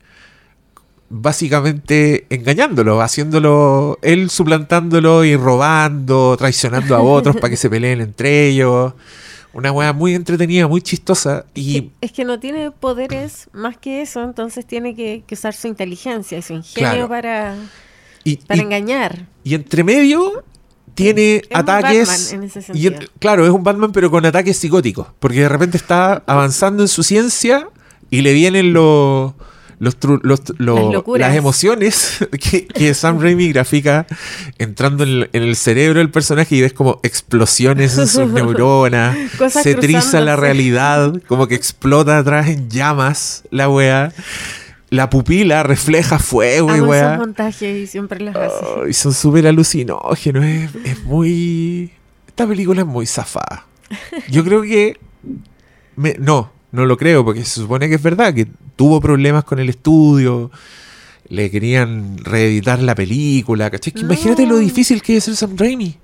[1.10, 8.46] básicamente engañándolo, haciéndolo, él suplantándolo y robando, traicionando a otros para que se peleen entre
[8.48, 8.94] ellos.
[9.54, 11.80] Una weá muy entretenida, muy chistosa y...
[11.82, 15.68] Que- Es que no tiene poderes más que eso, entonces tiene que, que usar su
[15.68, 17.08] inteligencia y su ingenio Claro.
[17.08, 17.56] para,
[18.24, 19.26] y- para y- engañar.
[19.44, 20.42] Y entre medio
[20.94, 22.08] tiene Es un ataques.
[22.08, 25.06] Batman en ese y en- claro, es un Batman, pero con ataques psicóticos.
[25.20, 27.68] Porque de repente está avanzando en su ciencia
[28.10, 29.32] y le vienen los.
[29.84, 30.80] Los, los-
[31.28, 32.18] Las emociones
[32.50, 34.06] que, que Sam Raimi grafica
[34.58, 39.16] entrando en el, en el cerebro del personaje y ves como explosiones en sus neuronas,
[39.38, 44.12] Cosas se triza la realidad, como que explota atrás en llamas la wea,
[44.90, 48.92] la pupila refleja fuego y esos montajes y siempre hace.
[48.92, 50.44] Son súper alucinógenos.
[50.44, 51.90] Es, es muy.
[52.28, 53.66] Esta película es muy zafada.
[54.30, 54.98] Yo creo que.
[55.96, 59.58] me- no, no lo creo, porque se supone que es verdad, que tuvo problemas con
[59.58, 60.50] el estudio.
[61.28, 63.70] Le querían reeditar la película.
[63.70, 63.92] ¿cachai?
[63.92, 65.96] Que Imagínate lo difícil que es ser Sam Raimi.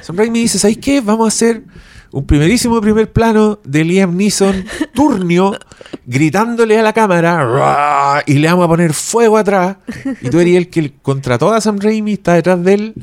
[0.00, 1.00] Sam Raimi dice: ¿Sabes qué?
[1.00, 1.64] Vamos a hacer
[2.12, 5.58] un primerísimo primer plano de Liam Neeson turnio
[6.06, 9.78] gritándole a la cámara "Ruah", y le vamos a poner fuego atrás
[10.20, 12.94] y tú eres el que contrató a Sam Raimi está detrás de él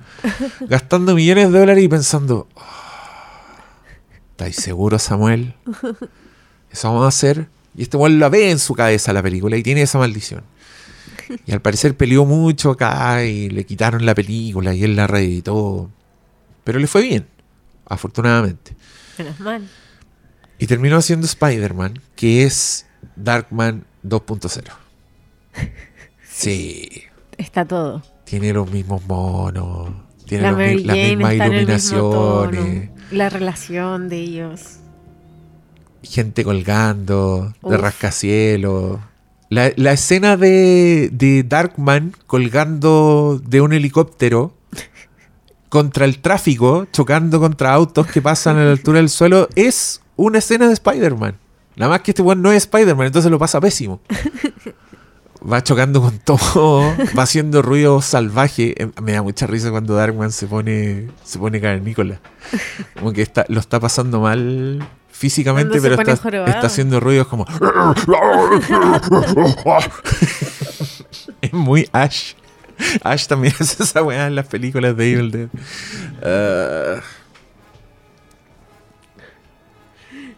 [0.69, 3.57] gastando millones de dólares y pensando "Ah,
[4.31, 5.55] ¿estáis seguro Samuel?
[6.71, 9.63] Eso vamos a hacer y este weón la ve en su cabeza la película y
[9.63, 10.43] tiene esa maldición
[11.45, 15.89] y al parecer peleó mucho acá y le quitaron la película y él la reeditó
[16.63, 17.27] pero le fue bien
[17.87, 18.75] afortunadamente
[19.17, 19.67] Menos mal.
[20.57, 24.63] y terminó haciendo Spider-Man, que es Darkman 2.0.
[26.29, 27.03] Sí,
[27.37, 28.01] Está todo.
[28.25, 29.89] tiene los mismos monos,
[30.25, 34.77] tiene La los las mismas iluminaciones, La relación de ellos.
[36.03, 37.81] Gente colgando de Uf.
[37.81, 38.99] rascacielos.
[39.49, 44.53] La, la escena de, de Darkman colgando de un helicóptero
[45.69, 50.37] contra el tráfico, chocando contra autos que pasan a la altura del suelo, es una
[50.39, 51.37] escena de Spider-Man.
[51.75, 54.01] Nada más que este weón no es Spider-Man, entonces lo pasa pésimo.
[55.51, 56.81] Va chocando con todo,
[57.17, 58.75] va haciendo ruido salvaje.
[58.77, 62.19] Eh, Me da mucha risa cuando Darkman se pone, se pone cavernícola.
[62.95, 64.85] Como que está, lo está pasando mal
[65.19, 67.45] físicamente, pero está haciendo ruidos como.
[71.41, 72.33] es muy Ash.
[73.03, 75.49] Ash también hace esa weá en las películas de Evil Dead.
[76.23, 77.01] Ah,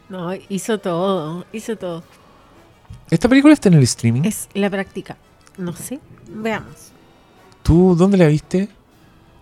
[0.10, 1.46] No, hizo todo.
[1.54, 2.04] Hizo todo.
[3.12, 4.24] ¿Esta película está en el streaming?
[4.24, 5.16] Es la práctica.
[5.58, 6.00] No sé.
[6.28, 6.92] Veamos.
[7.62, 8.68] ¿Tú dónde la viste?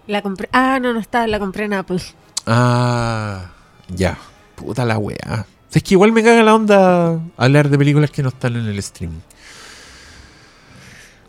[0.05, 0.49] La compré.
[0.51, 1.25] Ah, no, no está.
[1.27, 2.01] La compré en Apple.
[2.45, 3.51] Ah,
[3.87, 4.17] ya.
[4.59, 5.45] Puta la weá.
[5.71, 8.77] Es que igual me caga la onda hablar de películas que no están en el
[8.79, 9.19] streaming.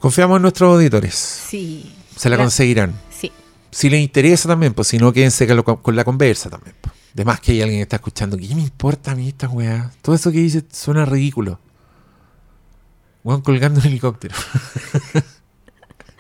[0.01, 1.15] Confiamos en nuestros auditores.
[1.15, 1.95] Sí.
[2.17, 2.95] Se la conseguirán.
[3.11, 3.31] Sí.
[3.71, 6.75] Si les interesa también, pues si no, quédense con, la conversa también.
[6.81, 6.95] pues.
[7.15, 8.37] De más que hay alguien que está escuchando.
[8.37, 9.93] ¿Qué me importa a mí esta weá?
[10.03, 11.61] Todo eso que dice suena ridículo.
[13.23, 14.35] Weón colgando un helicóptero.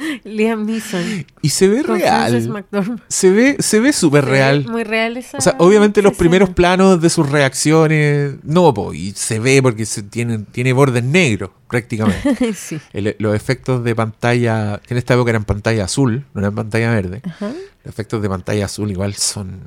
[0.24, 1.26] Liam Neeson.
[1.42, 2.62] Y se ve real.
[3.08, 4.66] Se ve, se ve súper ve real.
[4.68, 5.38] Muy real esa.
[5.38, 9.86] O sea, obviamente los primeros planos de sus reacciones, no, po, y se ve porque
[9.86, 12.52] se tienen, tiene bordes negros prácticamente.
[12.54, 12.80] sí.
[12.92, 16.90] El- los efectos de pantalla, que en esta época eran pantalla azul, no eran pantalla
[16.90, 17.20] verde.
[17.24, 17.48] Ajá.
[17.84, 19.60] Los efectos de pantalla azul igual son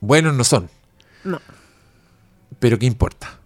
[0.00, 0.68] buenos, no son,
[1.24, 1.40] No.
[2.58, 3.38] pero ¿qué importa?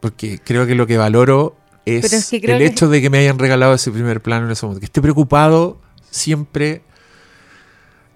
[0.00, 3.38] Porque creo que lo que valoro es, que el que- hecho de que me hayan
[3.38, 4.80] regalado ese primer plano en ese momento.
[4.80, 6.82] Que esté preocupado siempre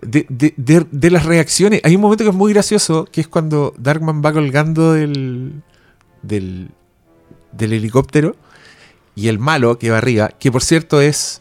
[0.03, 1.81] de, de- de- de las reacciones.
[1.85, 5.63] Hay un momento que es muy gracioso, que es cuando Darkman va colgando del,
[6.23, 6.71] del,
[7.53, 8.37] del helicóptero
[9.15, 11.41] y el malo que va arriba, que por cierto es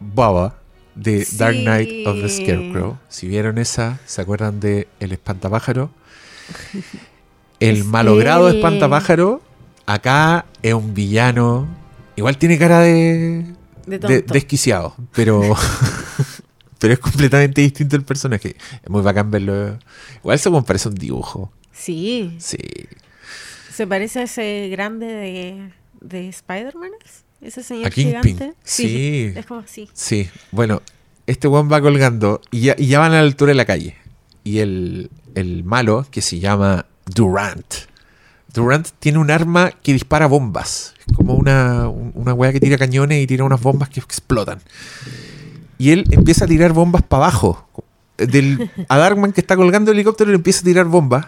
[0.00, 0.58] Baba
[0.96, 1.36] de Sí.
[1.38, 2.98] Dark Knight of the Scarecrow.
[3.08, 5.90] Si vieron esa, ¿se acuerdan de El Espantapájaro?
[7.60, 8.56] El malogrado él.
[8.56, 9.40] Espantapájaro,
[9.92, 11.66] acá es un villano.
[12.16, 13.44] Igual tiene cara de,
[13.86, 15.40] De de- desquiciado, pero,
[16.78, 18.56] pero es completamente distinto el personaje.
[18.82, 19.78] Es muy bacán verlo.
[20.18, 21.52] Igual se parece un dibujo.
[21.72, 22.36] Sí.
[22.38, 22.58] Sí.
[23.72, 25.70] Se parece a ese grande de,
[26.00, 26.90] de Spider-Man.
[27.40, 28.22] Ese señor A Kingpin.
[28.36, 28.54] gigante.
[28.64, 29.32] Sí.
[29.36, 29.88] Es como así.
[29.92, 30.82] Sí, bueno,
[31.28, 33.94] este weón va colgando y ya, y ya van a la altura de la calle.
[34.42, 37.72] Y el, el malo, que se llama Durant.
[38.52, 40.94] Durant tiene un arma que dispara bombas.
[41.06, 44.60] Es como una, un- una weá que tira cañones y tira unas bombas que explotan.
[45.78, 47.68] Y él empieza a tirar bombas para abajo.
[48.16, 51.26] Del, a Darkman que está colgando el helicóptero le empieza a tirar bombas.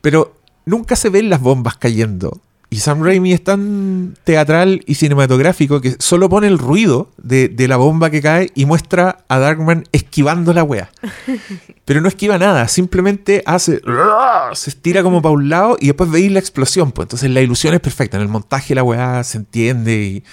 [0.00, 2.40] Pero nunca se ven las bombas cayendo.
[2.72, 7.66] Y Sam Raimi es tan teatral y cinematográfico que solo pone el ruido de, de
[7.66, 10.88] la bomba que cae y muestra a Darkman esquivando la wea.
[11.84, 13.80] Pero no esquiva nada, simplemente hace.
[14.54, 16.92] Se estira como para un lado y después veis la explosión.
[16.92, 17.06] Pues.
[17.06, 18.16] Entonces la ilusión es perfecta.
[18.18, 20.24] En el montaje la weá se entiende y,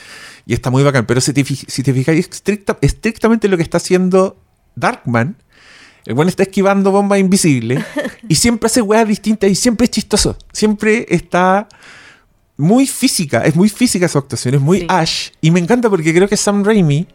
[0.45, 1.07] y está muy bacán.
[1.07, 4.37] Pero si te, si te fijáis estricta- estrictamente lo que está haciendo
[4.75, 5.37] Darkman,
[6.05, 7.83] el bueno está esquivando bombas invisibles
[8.29, 10.37] y siempre hace weas distintas y siempre es chistoso.
[10.53, 11.67] Siempre está
[12.57, 14.87] muy física, es muy física su actuación, es muy Sí.
[14.89, 15.29] Ash.
[15.41, 17.07] Y me encanta porque creo que Sam Raimi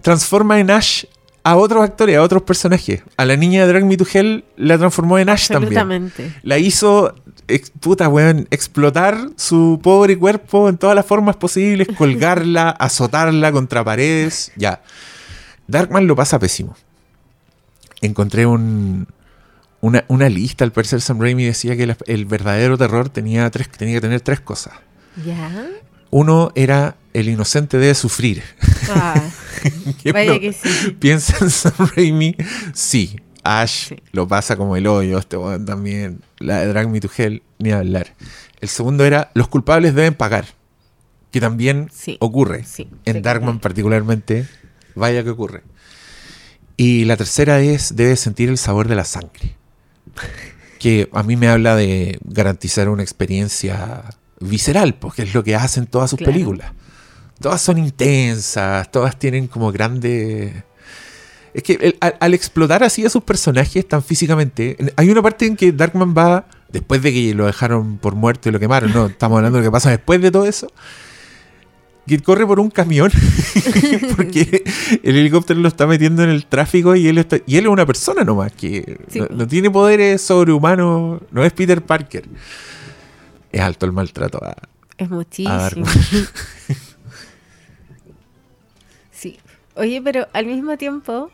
[0.00, 1.04] transforma en Ash
[1.44, 3.02] a otros actores, a otros personajes.
[3.16, 6.12] A la niña de Drag Me to Hell la transformó en Ash también.
[6.42, 7.14] La hizo,
[7.48, 13.82] ex- puta weón, explotar su pobre cuerpo en todas las formas posibles, colgarla, azotarla contra
[13.84, 14.82] paredes, ya.
[15.66, 16.76] Darkman lo pasa pésimo.
[18.00, 19.06] Encontré un,
[19.82, 23.68] una, una lista, al parecer Sam Raimi decía que la- el verdadero terror tenía, tres,
[23.68, 24.72] tenía que tener tres cosas.
[25.26, 25.68] Ya.
[26.10, 28.42] Uno era el inocente debe sufrir.
[28.88, 29.22] Ah,
[30.14, 30.92] vaya que sí.
[30.98, 32.34] Piensa en Sam Raimi,
[32.72, 33.16] sí.
[33.44, 33.96] Ash Sí.
[34.12, 36.20] lo pasa como el hoyo, este también.
[36.38, 38.14] La de Drag Me to Hell, ni hablar.
[38.60, 40.46] El segundo era los culpables deben pagar.
[41.32, 42.18] Que también Sí.
[42.20, 42.62] ocurre.
[42.64, 44.46] Sí, en Darkman particularmente,
[44.94, 45.62] vaya que ocurre.
[46.76, 49.56] Y la tercera es debe sentir el sabor de la sangre.
[50.78, 54.02] Que a mí me habla de garantizar una experiencia
[54.40, 56.32] visceral, porque es lo que hacen todas sus Claro.
[56.32, 56.72] películas.
[57.40, 60.52] Todas son intensas, todas tienen como grandes...
[61.54, 65.22] Es que el- al, al explotar así a sus personajes tan físicamente, en- hay una
[65.22, 68.92] parte en que Darkman va, después de que lo dejaron por muerto y lo quemaron,
[68.92, 70.68] no, estamos hablando de lo que pasa después de todo eso,
[72.06, 73.10] que corre por un camión,
[74.16, 74.64] porque
[75.02, 77.86] el helicóptero lo está metiendo en el tráfico y él, está- y él es una
[77.86, 79.20] persona nomás, que Sí.
[79.20, 82.24] no, no tiene poderes sobrehumanos, no es Peter Parker.
[83.52, 84.56] Es alto el maltrato a,
[84.98, 85.86] Es muchísimo.
[89.10, 89.38] Sí.
[89.76, 91.30] Oye, pero al mismo tiempo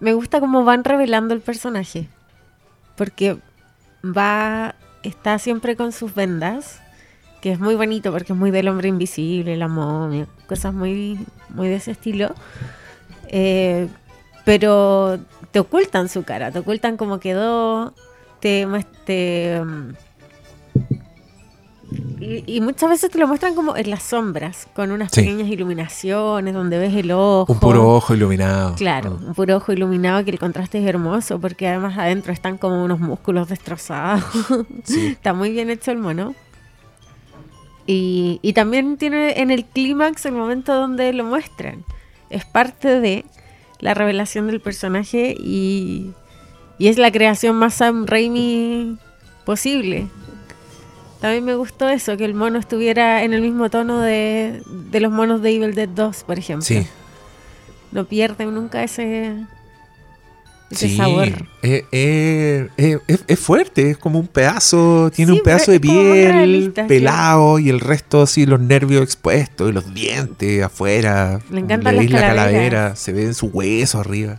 [0.00, 2.08] me gusta cómo van revelando el personaje.
[2.96, 3.36] Porque
[4.04, 6.80] va, está siempre con sus vendas,
[7.40, 11.68] que es muy bonito porque es muy del hombre invisible, la momia, cosas muy, muy
[11.68, 12.34] de ese estilo.
[13.28, 13.88] Eh,
[14.44, 15.18] pero
[15.52, 17.94] te ocultan su cara, te ocultan cómo quedó,
[18.40, 18.66] te,
[19.04, 19.92] te, mm,
[22.20, 25.22] y, y muchas veces te lo muestran como en las sombras, con unas Sí.
[25.22, 27.52] pequeñas iluminaciones donde ves el ojo.
[27.52, 28.74] un puro ojo iluminado.
[28.76, 29.26] Claro, Mm.
[29.28, 33.00] un puro ojo iluminado que el contraste es hermoso porque además adentro están como unos
[33.00, 34.22] músculos destrozados.
[34.84, 35.06] Sí.
[35.18, 36.34] Está muy bien hecho el mono.
[37.92, 41.84] Y, y también tiene en el clímax el momento donde lo muestran.
[42.30, 43.24] Es parte de
[43.80, 46.12] la revelación del personaje y,
[46.78, 48.96] y es la creación más Sam Raimi
[49.44, 50.06] posible.
[51.20, 55.10] También me gustó eso, que el mono estuviera en el mismo tono de, de los
[55.10, 56.86] monos de Evil Dead 2, por ejemplo Sí,
[57.90, 59.34] no pierden nunca ese
[60.70, 61.28] ese Sí, sabor.
[61.62, 65.80] eh, eh, eh, es, es fuerte, es como un pedazo, tiene Sí, un pedazo de
[65.80, 71.40] piel realista, pelado y el resto así, los nervios expuestos y los dientes afuera.
[71.50, 74.38] Veis las la calavera, se ve en su hueso arriba.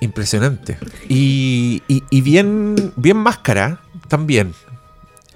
[0.00, 0.78] Impresionante.
[1.08, 4.54] Y, y- y bien, bien máscara también.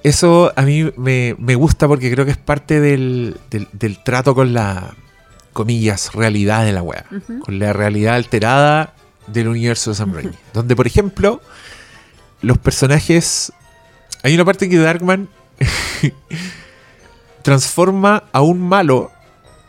[0.04, 4.34] Eso a mí me, me gusta porque creo que es parte del, del- del trato
[4.34, 4.94] con la,
[5.52, 7.06] comillas, realidad de la wea.
[7.44, 8.94] Con la realidad alterada
[9.26, 10.34] del universo de Sam Raimi.
[10.52, 11.40] Donde, por ejemplo,
[12.40, 13.52] los personajes...
[14.22, 15.28] Hay una parte que Darkman
[17.42, 19.10] transforma a un malo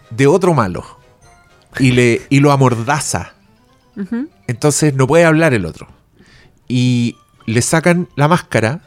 [0.10, 1.00] de otro malo.
[1.80, 3.34] Y, le, y lo amordaza.
[4.48, 5.88] Entonces no puede hablar el otro.
[6.68, 8.82] Y le sacan la máscara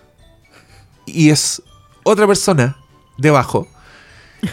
[1.05, 1.62] y es
[2.05, 2.76] otra persona
[3.18, 3.68] debajo.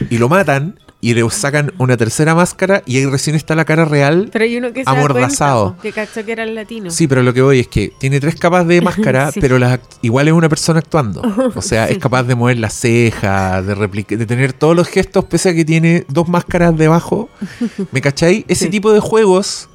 [0.09, 3.83] Y lo matan y le sacan una tercera máscara y ahí recién está la cara
[3.83, 4.29] real.
[4.31, 5.65] Pero hay uno que se Amordazado.
[5.65, 6.89] da cuenta, que cachó que era el latino.
[6.91, 9.41] Sí, pero lo que voy es que tiene tres capas de máscara, Sí.
[9.41, 11.21] pero las igual es una persona actuando.
[11.55, 11.93] O sea, Sí.
[11.93, 15.65] es capaz de mover las cejas, de de tener todos los gestos, pese a que
[15.65, 17.29] tiene dos máscaras debajo.
[17.91, 18.45] ¿Me cacháis?
[18.47, 18.71] Ese Sí.
[18.71, 19.67] tipo de juegos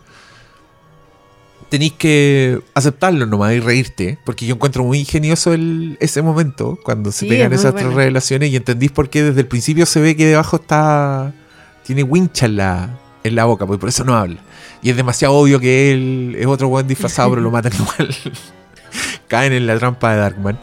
[1.69, 4.19] tenéis que aceptarlo nomás y reírte.
[4.25, 7.93] Porque yo encuentro muy ingenioso el, ese momento, cuando se Sí, pegan es esas tres
[7.93, 11.33] revelaciones y entendís por qué desde el principio se ve que debajo está.
[11.85, 14.41] tiene wincha en la, en la boca, pues por eso no habla.
[14.83, 18.15] Y es demasiado obvio que él es otro buen disfrazado, pero lo matan igual.
[19.27, 20.59] Caen en la trampa de Darkman.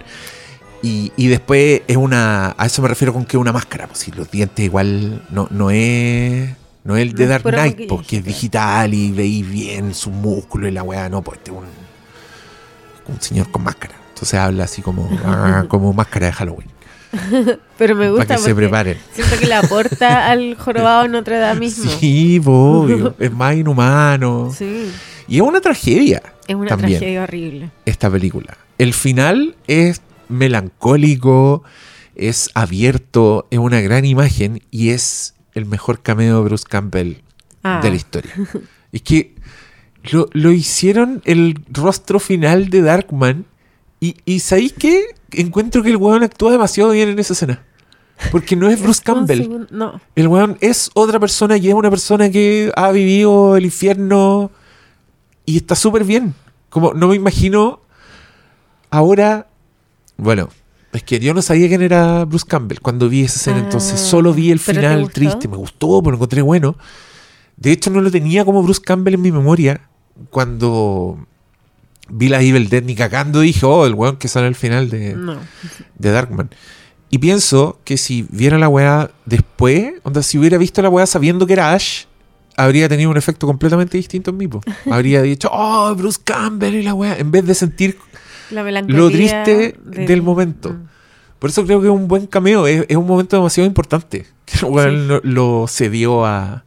[0.81, 2.53] Y, y después es una.
[2.57, 3.87] A eso me refiero con que es una máscara.
[3.87, 6.49] Pues si los dientes igual no, no es.
[6.85, 10.67] No es el de Dark Knight, porque porque es digital y veis bien su músculo
[10.67, 11.09] y la weá.
[11.09, 11.65] No, pues este es un.
[13.13, 13.95] Un señor con máscara.
[14.09, 15.09] Entonces habla así como.
[15.25, 16.69] ah, como máscara de Halloween.
[17.77, 18.97] Pero me gusta Para que se preparen.
[19.13, 21.89] Siento que le aporta al jorobado Notre Dame mismo.
[21.91, 23.15] Sí, obvio.
[23.19, 24.51] es más inhumano.
[24.55, 24.91] Sí,
[25.27, 26.21] Y es una tragedia.
[26.47, 26.99] es una También.
[26.99, 27.71] tragedia horrible.
[27.85, 28.57] esta película.
[28.77, 31.63] El final es melancólico,
[32.15, 37.15] es abierto, es una gran imagen y es el mejor cameo de Bruce Campbell
[37.63, 37.79] Ah.
[37.81, 38.31] de la historia.
[38.91, 39.33] es que
[40.11, 43.45] lo, lo hicieron el rostro final de Darkman
[43.99, 45.03] y, y ¿sabéis qué?
[45.31, 47.63] Encuentro que el weón actúa demasiado bien en esa escena.
[48.31, 49.65] Porque no es Bruce Campbell.
[49.71, 54.51] No, El weón es otra persona y es una persona que ha vivido el infierno
[55.45, 56.35] y está súper bien.
[56.69, 57.79] Como no me imagino
[58.91, 59.47] ahora.
[60.17, 60.49] Bueno,
[60.95, 63.99] es que yo no sabía quién era Bruce Campbell cuando vi esa escena, Ah, entonces
[63.99, 65.47] solo vi el ¿pero te final triste.
[65.47, 66.75] Me gustó, pero lo encontré bueno.
[67.57, 69.81] De hecho, no lo tenía como Bruce Campbell en mi memoria
[70.29, 71.25] cuando
[72.09, 73.39] vi la Evil Dead ni cagando.
[73.39, 75.37] Dije, oh, el weón que sale al final de no.
[75.97, 76.49] de Darkman.
[77.09, 81.47] Y pienso que si viera la weá después, onda, si hubiera visto la weá sabiendo
[81.47, 82.05] que era Ash,
[82.57, 84.47] habría tenido un efecto completamente distinto en mí.
[84.47, 84.61] po.
[84.91, 87.97] Habría dicho, oh, Bruce Campbell y la weá, en vez de sentir
[88.51, 90.71] La melancolía lo triste del momento.
[90.71, 90.87] Mm.
[91.39, 94.25] Por eso creo que es un buen cameo, es, es un momento demasiado importante.
[94.45, 96.63] Que el weón lo, lo cedió a,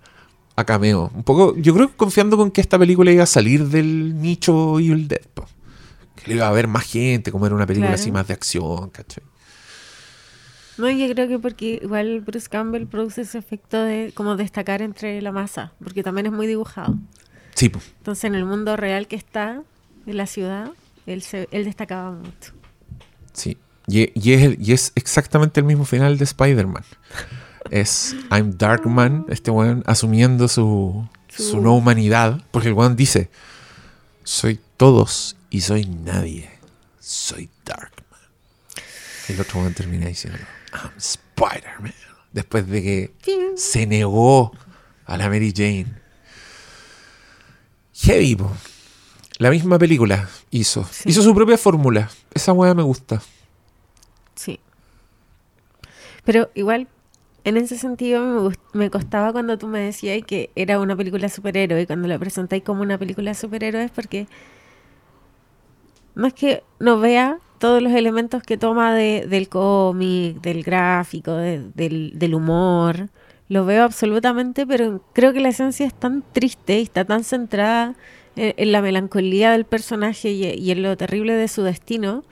[0.56, 1.10] a cameo.
[1.14, 4.78] Un poco, yo creo que confiando con que esta película iba a salir del nicho
[4.78, 5.22] Evil Dead.
[5.34, 5.46] po.
[6.16, 8.00] Que le iba a ver más gente, como era una película Claro.
[8.00, 9.22] así más de acción, ¿cachai?
[10.76, 15.20] No, yo creo que porque igual Bruce Campbell produce ese efecto de como destacar entre
[15.22, 16.94] la masa, porque también es muy dibujado.
[17.54, 17.80] Sí, po.
[17.98, 19.62] Entonces en el mundo real que está,
[20.06, 20.70] en la ciudad,
[21.12, 22.52] él, se, él destacaba mucho.
[23.32, 23.56] Sí.
[23.86, 26.84] Y, y es, el- y es exactamente el mismo final de Spider-Man.
[27.70, 32.42] Es I'm Darkman, este weón asumiendo su, su Su- no humanidad.
[32.50, 33.30] Porque el weón dice:
[34.24, 36.50] Soy todos y soy nadie.
[37.00, 38.20] Soy Darkman.
[39.28, 40.38] El otro weón termina diciendo:
[40.72, 41.94] I'm Spider-Man.
[42.32, 43.14] Después de que
[43.56, 44.52] se negó
[45.06, 45.86] a la Mary Jane.
[48.02, 48.52] Heavy, po.
[49.38, 50.84] La misma película hizo.
[50.90, 51.08] Sí.
[51.10, 52.10] Hizo su propia fórmula.
[52.34, 53.22] Esa weá me gusta.
[54.34, 54.58] Sí.
[56.24, 56.88] Pero igual,
[57.44, 61.86] en ese sentido me, me costaba cuando tú me decías que era una película superhéroe,
[61.86, 64.26] cuando la presentáis como una película de superhéroes, porque
[66.14, 71.32] no es que no vea todos los elementos que toma de- del cómic, del gráfico,
[71.32, 73.08] de- del, del humor.
[73.48, 77.94] Lo veo absolutamente, pero creo que la esencia es tan triste y está tan centrada
[78.38, 82.24] en, en la melancolía del personaje y, y en lo terrible de su destino,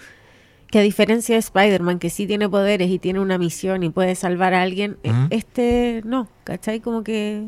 [0.71, 4.15] que a diferencia de Spider-Man, que sí tiene poderes y tiene una misión y puede
[4.15, 5.27] salvar a alguien, e- Ujú.
[5.31, 6.81] este no, ¿cachai?
[6.81, 7.45] Como que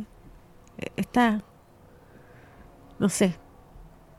[0.78, 1.42] eh, está,
[2.98, 3.34] no sé,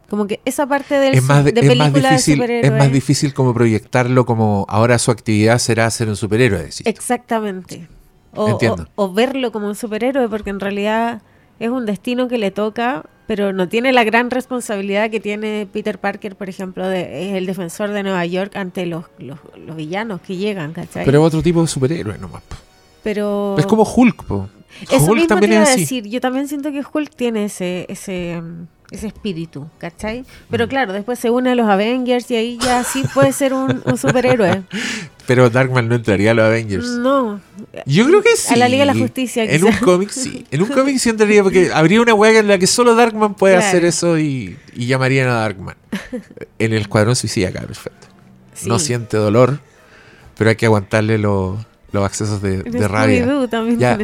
[0.09, 2.91] como que esa parte del Es más, de, es más película de difícil, es más
[2.91, 6.59] difícil como proyectarlo como ahora su actividad será ser un superhéroe.
[6.63, 6.81] decís.
[6.85, 7.87] Exactamente.
[8.35, 8.57] O-
[8.95, 11.21] o verlo como un superhéroe, porque en realidad
[11.59, 15.99] es un destino que le toca, pero no tiene la gran responsabilidad que tiene Peter
[15.99, 20.21] Parker, por ejemplo, de, es el defensor de Nueva York ante los, los, los villanos
[20.21, 21.05] que llegan, ¿cachai?
[21.05, 22.41] Pero es otro tipo de superhéroe nomás.
[22.43, 22.55] po.
[23.03, 24.49] Pero- Es como Hulk, po.
[24.83, 25.81] Eso Hulk mismo también te iba es a así.
[25.81, 26.07] decir.
[26.07, 30.25] Yo también siento que Hulk tiene ese, ese, mm, ese espíritu, ¿cachai?
[30.49, 30.69] Pero Mm.
[30.69, 33.97] claro, después se une a los Avengers y ahí ya sí puede ser un, un
[33.97, 34.63] superhéroe.
[35.27, 36.87] Pero Darkman no entraría a los Avengers.
[36.97, 37.39] No.
[37.85, 38.51] Yo creo que sí.
[38.51, 39.85] A la Liga de la Justicia, En un quizá.
[39.85, 40.43] cómic sí.
[40.49, 43.53] En un cómic sí entraría porque habría una hueá en la que solo Darkman puede
[43.55, 43.67] Claro.
[43.67, 45.75] hacer eso y, y llamarían a Darkman.
[46.57, 48.07] En el Escuadrón Suicida acá, perfecto.
[48.65, 49.59] No siente dolor,
[50.35, 53.27] pero hay que aguantarle lo- los accesos de, de rabia.
[53.51, 53.97] También Ya.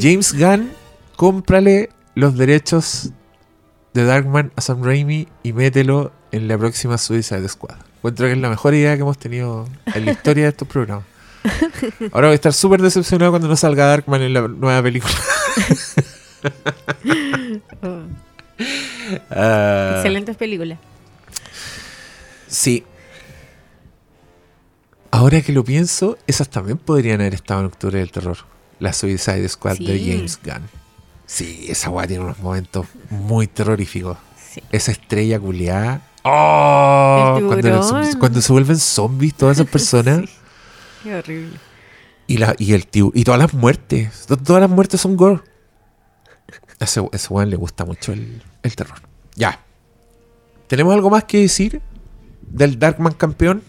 [0.00, 0.70] James Gunn,
[1.16, 3.10] cómprale los derechos
[3.94, 7.76] de Darkman a Sam Raimi y mételo en la próxima Suicide Squad.
[7.96, 11.04] Encuentro que es la mejor idea que hemos tenido en la historia de estos programas.
[12.12, 15.14] Ahora voy a estar súper decepcionado cuando no salga Darkman en la nueva película.
[17.82, 18.02] Oh,
[19.30, 20.78] Ah, Excelentes películas.
[22.46, 22.84] Sí.
[25.10, 28.38] Ahora que lo pienso, esas también podrían haber estado en Octubre del Terror.
[28.78, 29.98] La Suicide Squad de.
[29.98, 30.81] James Gunn.
[31.26, 34.18] Sí, esa weá tiene unos momentos muy terroríficos.
[34.50, 34.62] Sí.
[34.70, 36.02] Esa estrella culiada.
[36.24, 37.36] ¡Oh!
[37.38, 37.46] El
[38.18, 40.20] Cuando, se vuelven zombies todas esas personas.
[40.28, 40.36] Sí.
[41.04, 41.58] Qué horrible.
[42.26, 44.26] y, la, y, el tibu- y todas las muertes.
[44.26, 45.40] To- Todas las muertes son gore.
[46.80, 48.98] A ese, ese weón le gusta mucho el, el terror.
[49.34, 49.60] Ya.
[50.66, 51.80] ¿Tenemos algo más que decir
[52.42, 53.62] del Darkman campeón?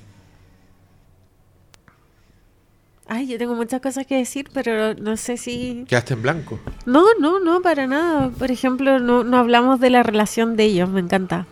[3.13, 5.85] Ay, yo tengo muchas cosas que decir, pero no sé si...
[5.87, 6.59] Quedaste en blanco.
[6.85, 8.29] No, no, no, para nada.
[8.31, 11.45] Por ejemplo, no, no hablamos de la relación de ellos, me encanta.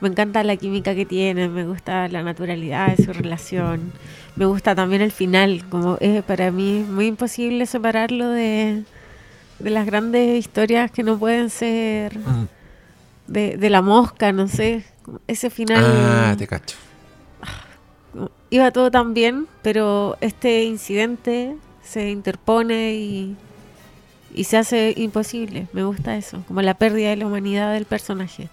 [0.00, 3.92] Me encanta la química que tienen, me gusta la naturalidad de su relación.
[4.36, 8.82] Me gusta también el final, como es para mí es muy imposible separarlo de,
[9.60, 12.46] de las grandes historias que no pueden ser Mm.
[13.28, 14.84] de, de la mosca, no sé.
[15.26, 16.76] Ese final Ah, te cacho.
[18.52, 23.36] Iba todo tan bien, pero este incidente se interpone y,
[24.34, 25.66] y se hace imposible.
[25.72, 28.48] Me gusta eso, como la pérdida de la humanidad del personaje.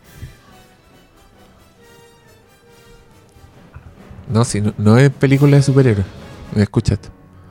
[4.29, 6.05] No, si no, no es película de superhéroes.
[6.55, 7.09] Me escuchaste.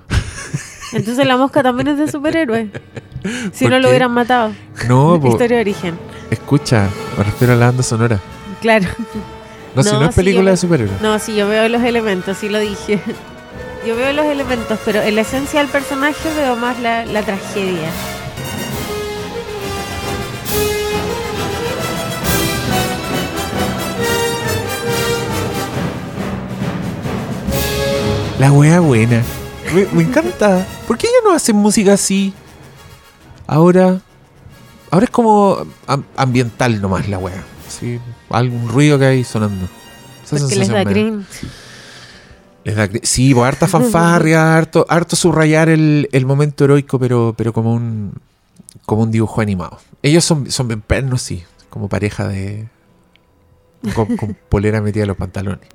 [0.93, 2.71] Entonces la mosca también es de superhéroe.
[3.53, 3.83] Si ¿Por no qué?
[3.83, 4.53] lo hubieran matado.
[4.89, 5.99] No, Historia de origen.
[6.31, 6.89] escucha,
[7.19, 8.21] me refiero a la banda sonora.
[8.61, 8.87] Claro.
[9.85, 11.01] No, si No, es película yo- de superhéroes.
[11.01, 13.01] No, sí, yo veo los elementos, sí lo dije.
[13.87, 17.89] Yo veo los elementos, pero en la esencia del personaje veo más la, la tragedia.
[28.39, 29.23] La wea buena.
[29.75, 30.65] Me, me encanta.
[30.87, 32.33] ¿Por qué ellos no hacen música así?
[33.47, 34.01] Ahora.
[34.91, 37.43] Ahora es como am- ambiental nomás la wea.
[37.69, 37.99] Sí,
[38.31, 39.69] algún ruido que hay sonando.
[40.25, 41.27] Esa Porque les da cringe.
[42.65, 47.35] Les da cri- sí, pues harta fanfarria, harto, harto subrayar el, el momento heroico, pero,
[47.37, 48.13] pero como un
[48.85, 49.79] como un dibujo animado.
[50.03, 52.69] Ellos son, son bien pernos, sí, como pareja de.
[53.95, 55.69] con, con polera metida en los pantalones.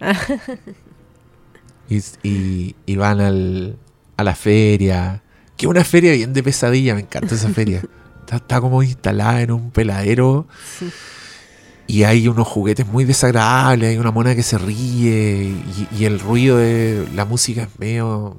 [1.88, 3.76] y, y, y van al,
[4.16, 5.22] a la feria.
[5.56, 7.82] Que una feria bien de pesadilla, me encanta esa feria.
[8.20, 10.46] Está, está como instalada en un peladero.
[10.78, 10.90] Sí.
[11.90, 16.20] Y hay unos juguetes muy desagradables, hay una mona que se ríe y, y el
[16.20, 18.36] ruido de la música es medio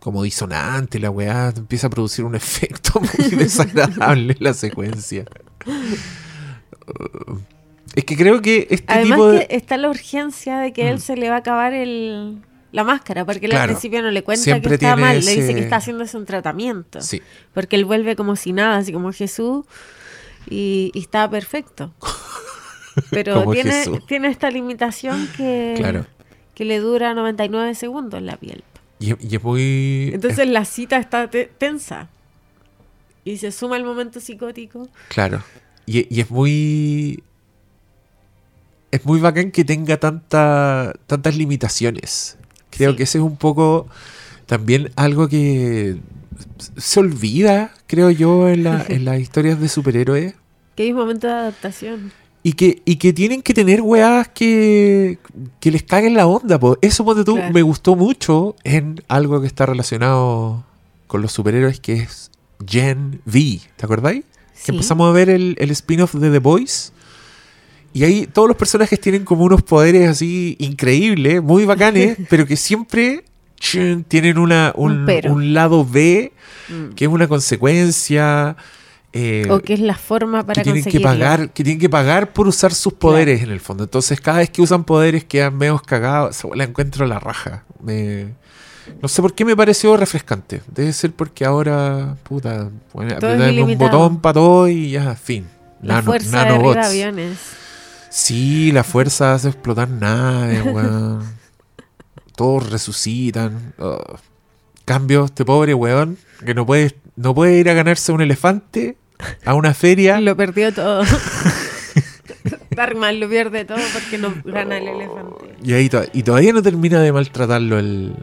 [0.00, 5.24] como disonante, la weá empieza a producir un efecto muy desagradable la secuencia.
[7.94, 9.46] Es que creo que este Además tipo de...
[9.46, 11.00] que está la urgencia de que él Mm.
[11.00, 12.38] se le va a acabar el,
[12.72, 13.64] la máscara, porque él Claro.
[13.64, 16.24] al principio no le cuenta que está mal, le dice ese- que está haciéndose un
[16.26, 17.00] tratamiento.
[17.00, 17.22] Sí,
[17.54, 19.64] Porque él vuelve como si nada, así como Jesús,
[20.48, 21.92] y, y está perfecto.
[23.10, 26.06] Pero tiene, tiene esta limitación que, Claro.
[26.54, 28.62] que le dura 99 segundos la piel.
[29.00, 30.10] y, y es muy...
[30.12, 32.08] Entonces la cita está te- tensa.
[33.24, 34.88] Y se suma el momento psicótico.
[35.08, 35.42] Claro.
[35.86, 37.22] Y, y es muy.
[38.90, 42.38] Es muy bacán que tenga tanta, tantas limitaciones.
[42.70, 42.96] Creo Sí.
[42.96, 43.86] que ese es un poco
[44.46, 45.98] también algo que
[46.78, 50.34] se olvida, creo yo, en, la- en las historias de superhéroes.
[50.74, 52.12] Que hay un momento de adaptación.
[52.42, 55.18] Y que, y que tienen que tener weas que,
[55.60, 56.58] que les caguen la onda.
[56.58, 56.78] po.
[56.80, 57.52] Eso, ponte tú, Claro.
[57.52, 60.64] me gustó mucho en algo que está relacionado
[61.08, 62.30] con los superhéroes, que es
[62.66, 63.60] Gen V.
[63.76, 64.24] ¿Te acordáis?
[64.64, 66.92] Que empezamos a ver el, el spin-off de The Boys.
[67.92, 72.56] Y ahí todos los personajes tienen como unos poderes así increíbles, muy bacanes, pero que
[72.56, 73.24] siempre
[74.08, 75.32] tienen una, un, Un pero.
[75.32, 76.32] un lado B
[76.70, 76.94] Mm.
[76.94, 78.54] que es una consecuencia.
[79.12, 82.32] Eh, O que es la forma para que tienen que pagar, que tienen que pagar
[82.32, 83.84] por usar sus poderes en el fondo.
[83.84, 86.38] Entonces, cada vez que usan poderes quedan medio cagados.
[86.54, 87.64] La encuentro la raja.
[87.82, 88.34] Me-
[89.02, 90.62] no sé por qué me pareció refrescante.
[90.66, 95.14] Debe ser porque ahora, puta, bueno, Todo es apretan un botón para todo y ya,
[95.14, 95.46] fin.
[95.82, 96.86] La Nano- fuerza nanobots.
[96.86, 97.38] aviones.
[98.10, 101.22] Sí, la fuerza hace explotar naves, weón.
[102.36, 103.74] Todos resucitan.
[103.78, 103.98] Oh.
[104.84, 108.96] Cambio, este pobre weón, que no puede, no puede ir a ganarse un elefante
[109.44, 110.20] a una feria.
[110.20, 111.02] Lo perdió todo.
[112.70, 115.56] Darkman lo pierde todo porque no gana el elefante.
[115.64, 118.14] Y, ahí to- y todavía no termina de maltratarlo el,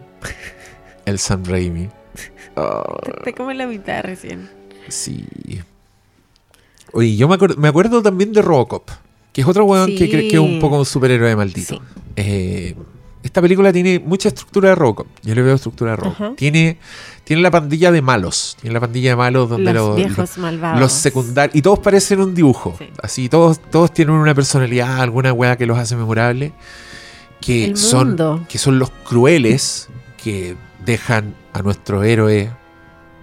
[1.06, 1.90] el Sam Raimi.
[2.56, 2.84] Oh,
[3.18, 4.50] Está como en la mitad recién.
[4.88, 5.26] sí.
[6.94, 8.90] Oye, yo me, acuer- me acuerdo también de Robocop,
[9.34, 10.10] que es otro weón que, Sí.
[10.10, 11.76] que es un poco un superhéroe maldito.
[11.76, 11.82] Sí.
[12.16, 12.76] Eh,
[13.26, 15.08] esta película tiene mucha estructura de Robocop.
[15.24, 16.08] Yo le veo estructura de.
[16.08, 16.34] Ajá.
[16.38, 16.78] Tiene,
[17.24, 18.56] tiene la pandilla de malos.
[18.62, 20.80] Tiene la pandilla de malos donde Los los, viejos malvados.
[20.80, 21.56] los secundarios.
[21.56, 22.76] Y todos parecen un dibujo.
[22.78, 22.88] Sí.
[23.02, 26.52] Así, todos, todos tienen una personalidad, alguna weá que los hace memorables.
[27.42, 29.90] Que son, que son los crueles
[30.24, 30.56] que
[30.86, 32.52] dejan a nuestro héroe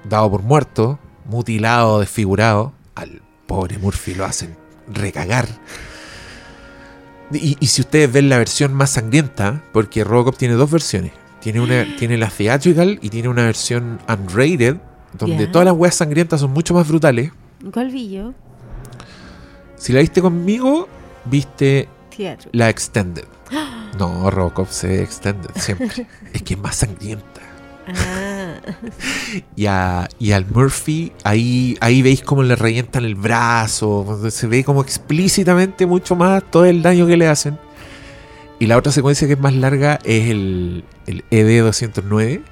[0.08, 2.72] dado por muerto, mutilado, desfigurado.
[2.96, 4.56] Al pobre Murphy lo hacen
[4.92, 5.46] recagar.
[7.32, 11.12] Y, y si ustedes ven la versión más sangrienta, porque Robocop tiene dos versiones.
[11.40, 14.76] Tiene, una, tiene la theatrical y tiene una versión unrated,
[15.18, 17.32] donde todas las weas sangrientas son mucho más brutales.
[17.72, 18.34] ¿Cuál vi yo?
[19.76, 20.88] Si la viste conmigo,
[21.24, 21.88] viste
[22.52, 23.24] la extended.
[23.98, 26.06] No, Robocop se ve extended siempre.
[26.32, 27.42] es que es más sangrienta.
[27.86, 28.41] Ah,
[29.56, 34.64] Y, a- y al Murphy, ahí, ahí veis cómo le revientan el brazo, se ve
[34.64, 37.58] como explícitamente mucho más todo el daño que le hacen.
[38.58, 42.42] Y la otra secuencia que es más larga es el, el ED-209,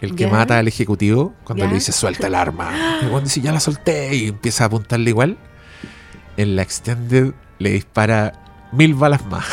[0.00, 0.30] el que Ya.
[0.30, 1.68] mata al ejecutivo cuando Ya.
[1.68, 2.70] le dice suelta el arma.
[3.02, 5.36] Y cuando dice ya la solté y empieza a apuntarle igual.
[6.36, 8.41] En la extended le dispara
[8.72, 9.44] mil balas más.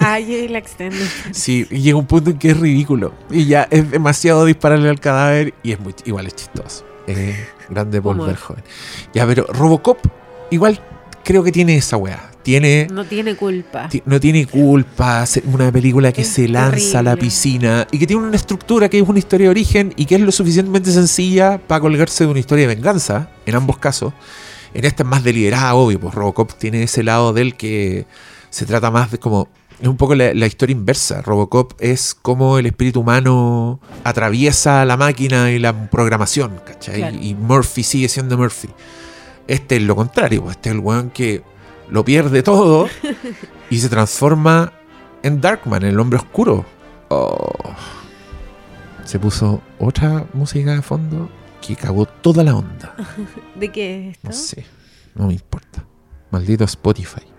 [0.00, 0.96] ah, yo la extendo.
[1.32, 3.12] Sí, y llega un punto en que es ridículo.
[3.30, 6.84] Y ya es demasiado dispararle al cadáver y es muy, igual es chistoso.
[7.06, 7.36] Es
[7.68, 8.26] grande Humor.
[8.28, 8.64] Verhoeven.
[9.14, 9.98] Ya, pero Robocop
[10.50, 10.80] igual
[11.24, 12.30] creo que tiene esa weá.
[12.42, 13.88] Tiene, No tiene culpa.
[14.04, 15.24] no tiene culpa.
[15.52, 19.00] Una película que Es se lanza a la piscina y que tiene una estructura que
[19.00, 22.38] es una historia de origen y que es lo suficientemente sencilla para colgarse de una
[22.38, 24.12] historia de venganza, en ambos casos.
[24.74, 28.06] En esta es más deliberada, obvio, pues Robocop tiene ese lado del que
[28.56, 29.48] se trata más de como.
[29.78, 31.20] Es un poco la, la historia inversa.
[31.20, 37.00] Robocop es como el espíritu humano atraviesa la máquina y la programación, ¿cachai?
[37.00, 37.18] Claro.
[37.20, 38.70] Y Murphy sigue siendo Murphy.
[39.46, 41.42] Este es lo contrario, pues, este es el weón que
[41.90, 42.88] lo pierde todo
[43.70, 44.72] y se transforma
[45.22, 46.64] en Darkman, el hombre oscuro.
[47.10, 47.52] Oh.
[49.04, 51.28] Se puso otra música de fondo
[51.60, 52.96] que cagó toda la onda.
[53.54, 54.28] ¿De qué es esto?
[54.28, 54.66] No sé,
[55.14, 55.84] no me importa.
[56.30, 57.35] Maldito Spotify.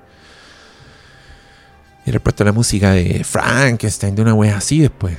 [2.07, 5.17] Y puesto la música de Frankenstein, de una wea así después.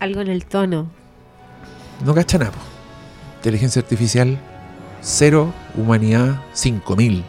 [0.00, 0.90] Algo en el tono.
[2.06, 2.52] No cacha nada.
[3.36, 4.38] Inteligencia artificial,
[5.02, 5.52] cero.
[5.74, 7.22] Humanidad, 5000.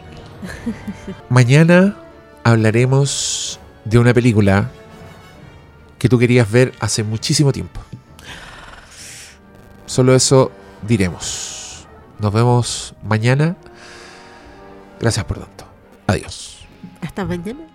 [1.28, 1.96] Mañana
[2.44, 4.70] hablaremos de una película
[5.98, 7.82] que tú querías ver hace muchísimo tiempo.
[9.84, 10.50] Solo eso
[10.80, 11.86] diremos.
[12.18, 13.54] Nos vemos mañana.
[14.98, 15.66] Gracias por tanto.
[16.06, 16.66] Adiós.
[17.02, 17.67] Hasta mañana.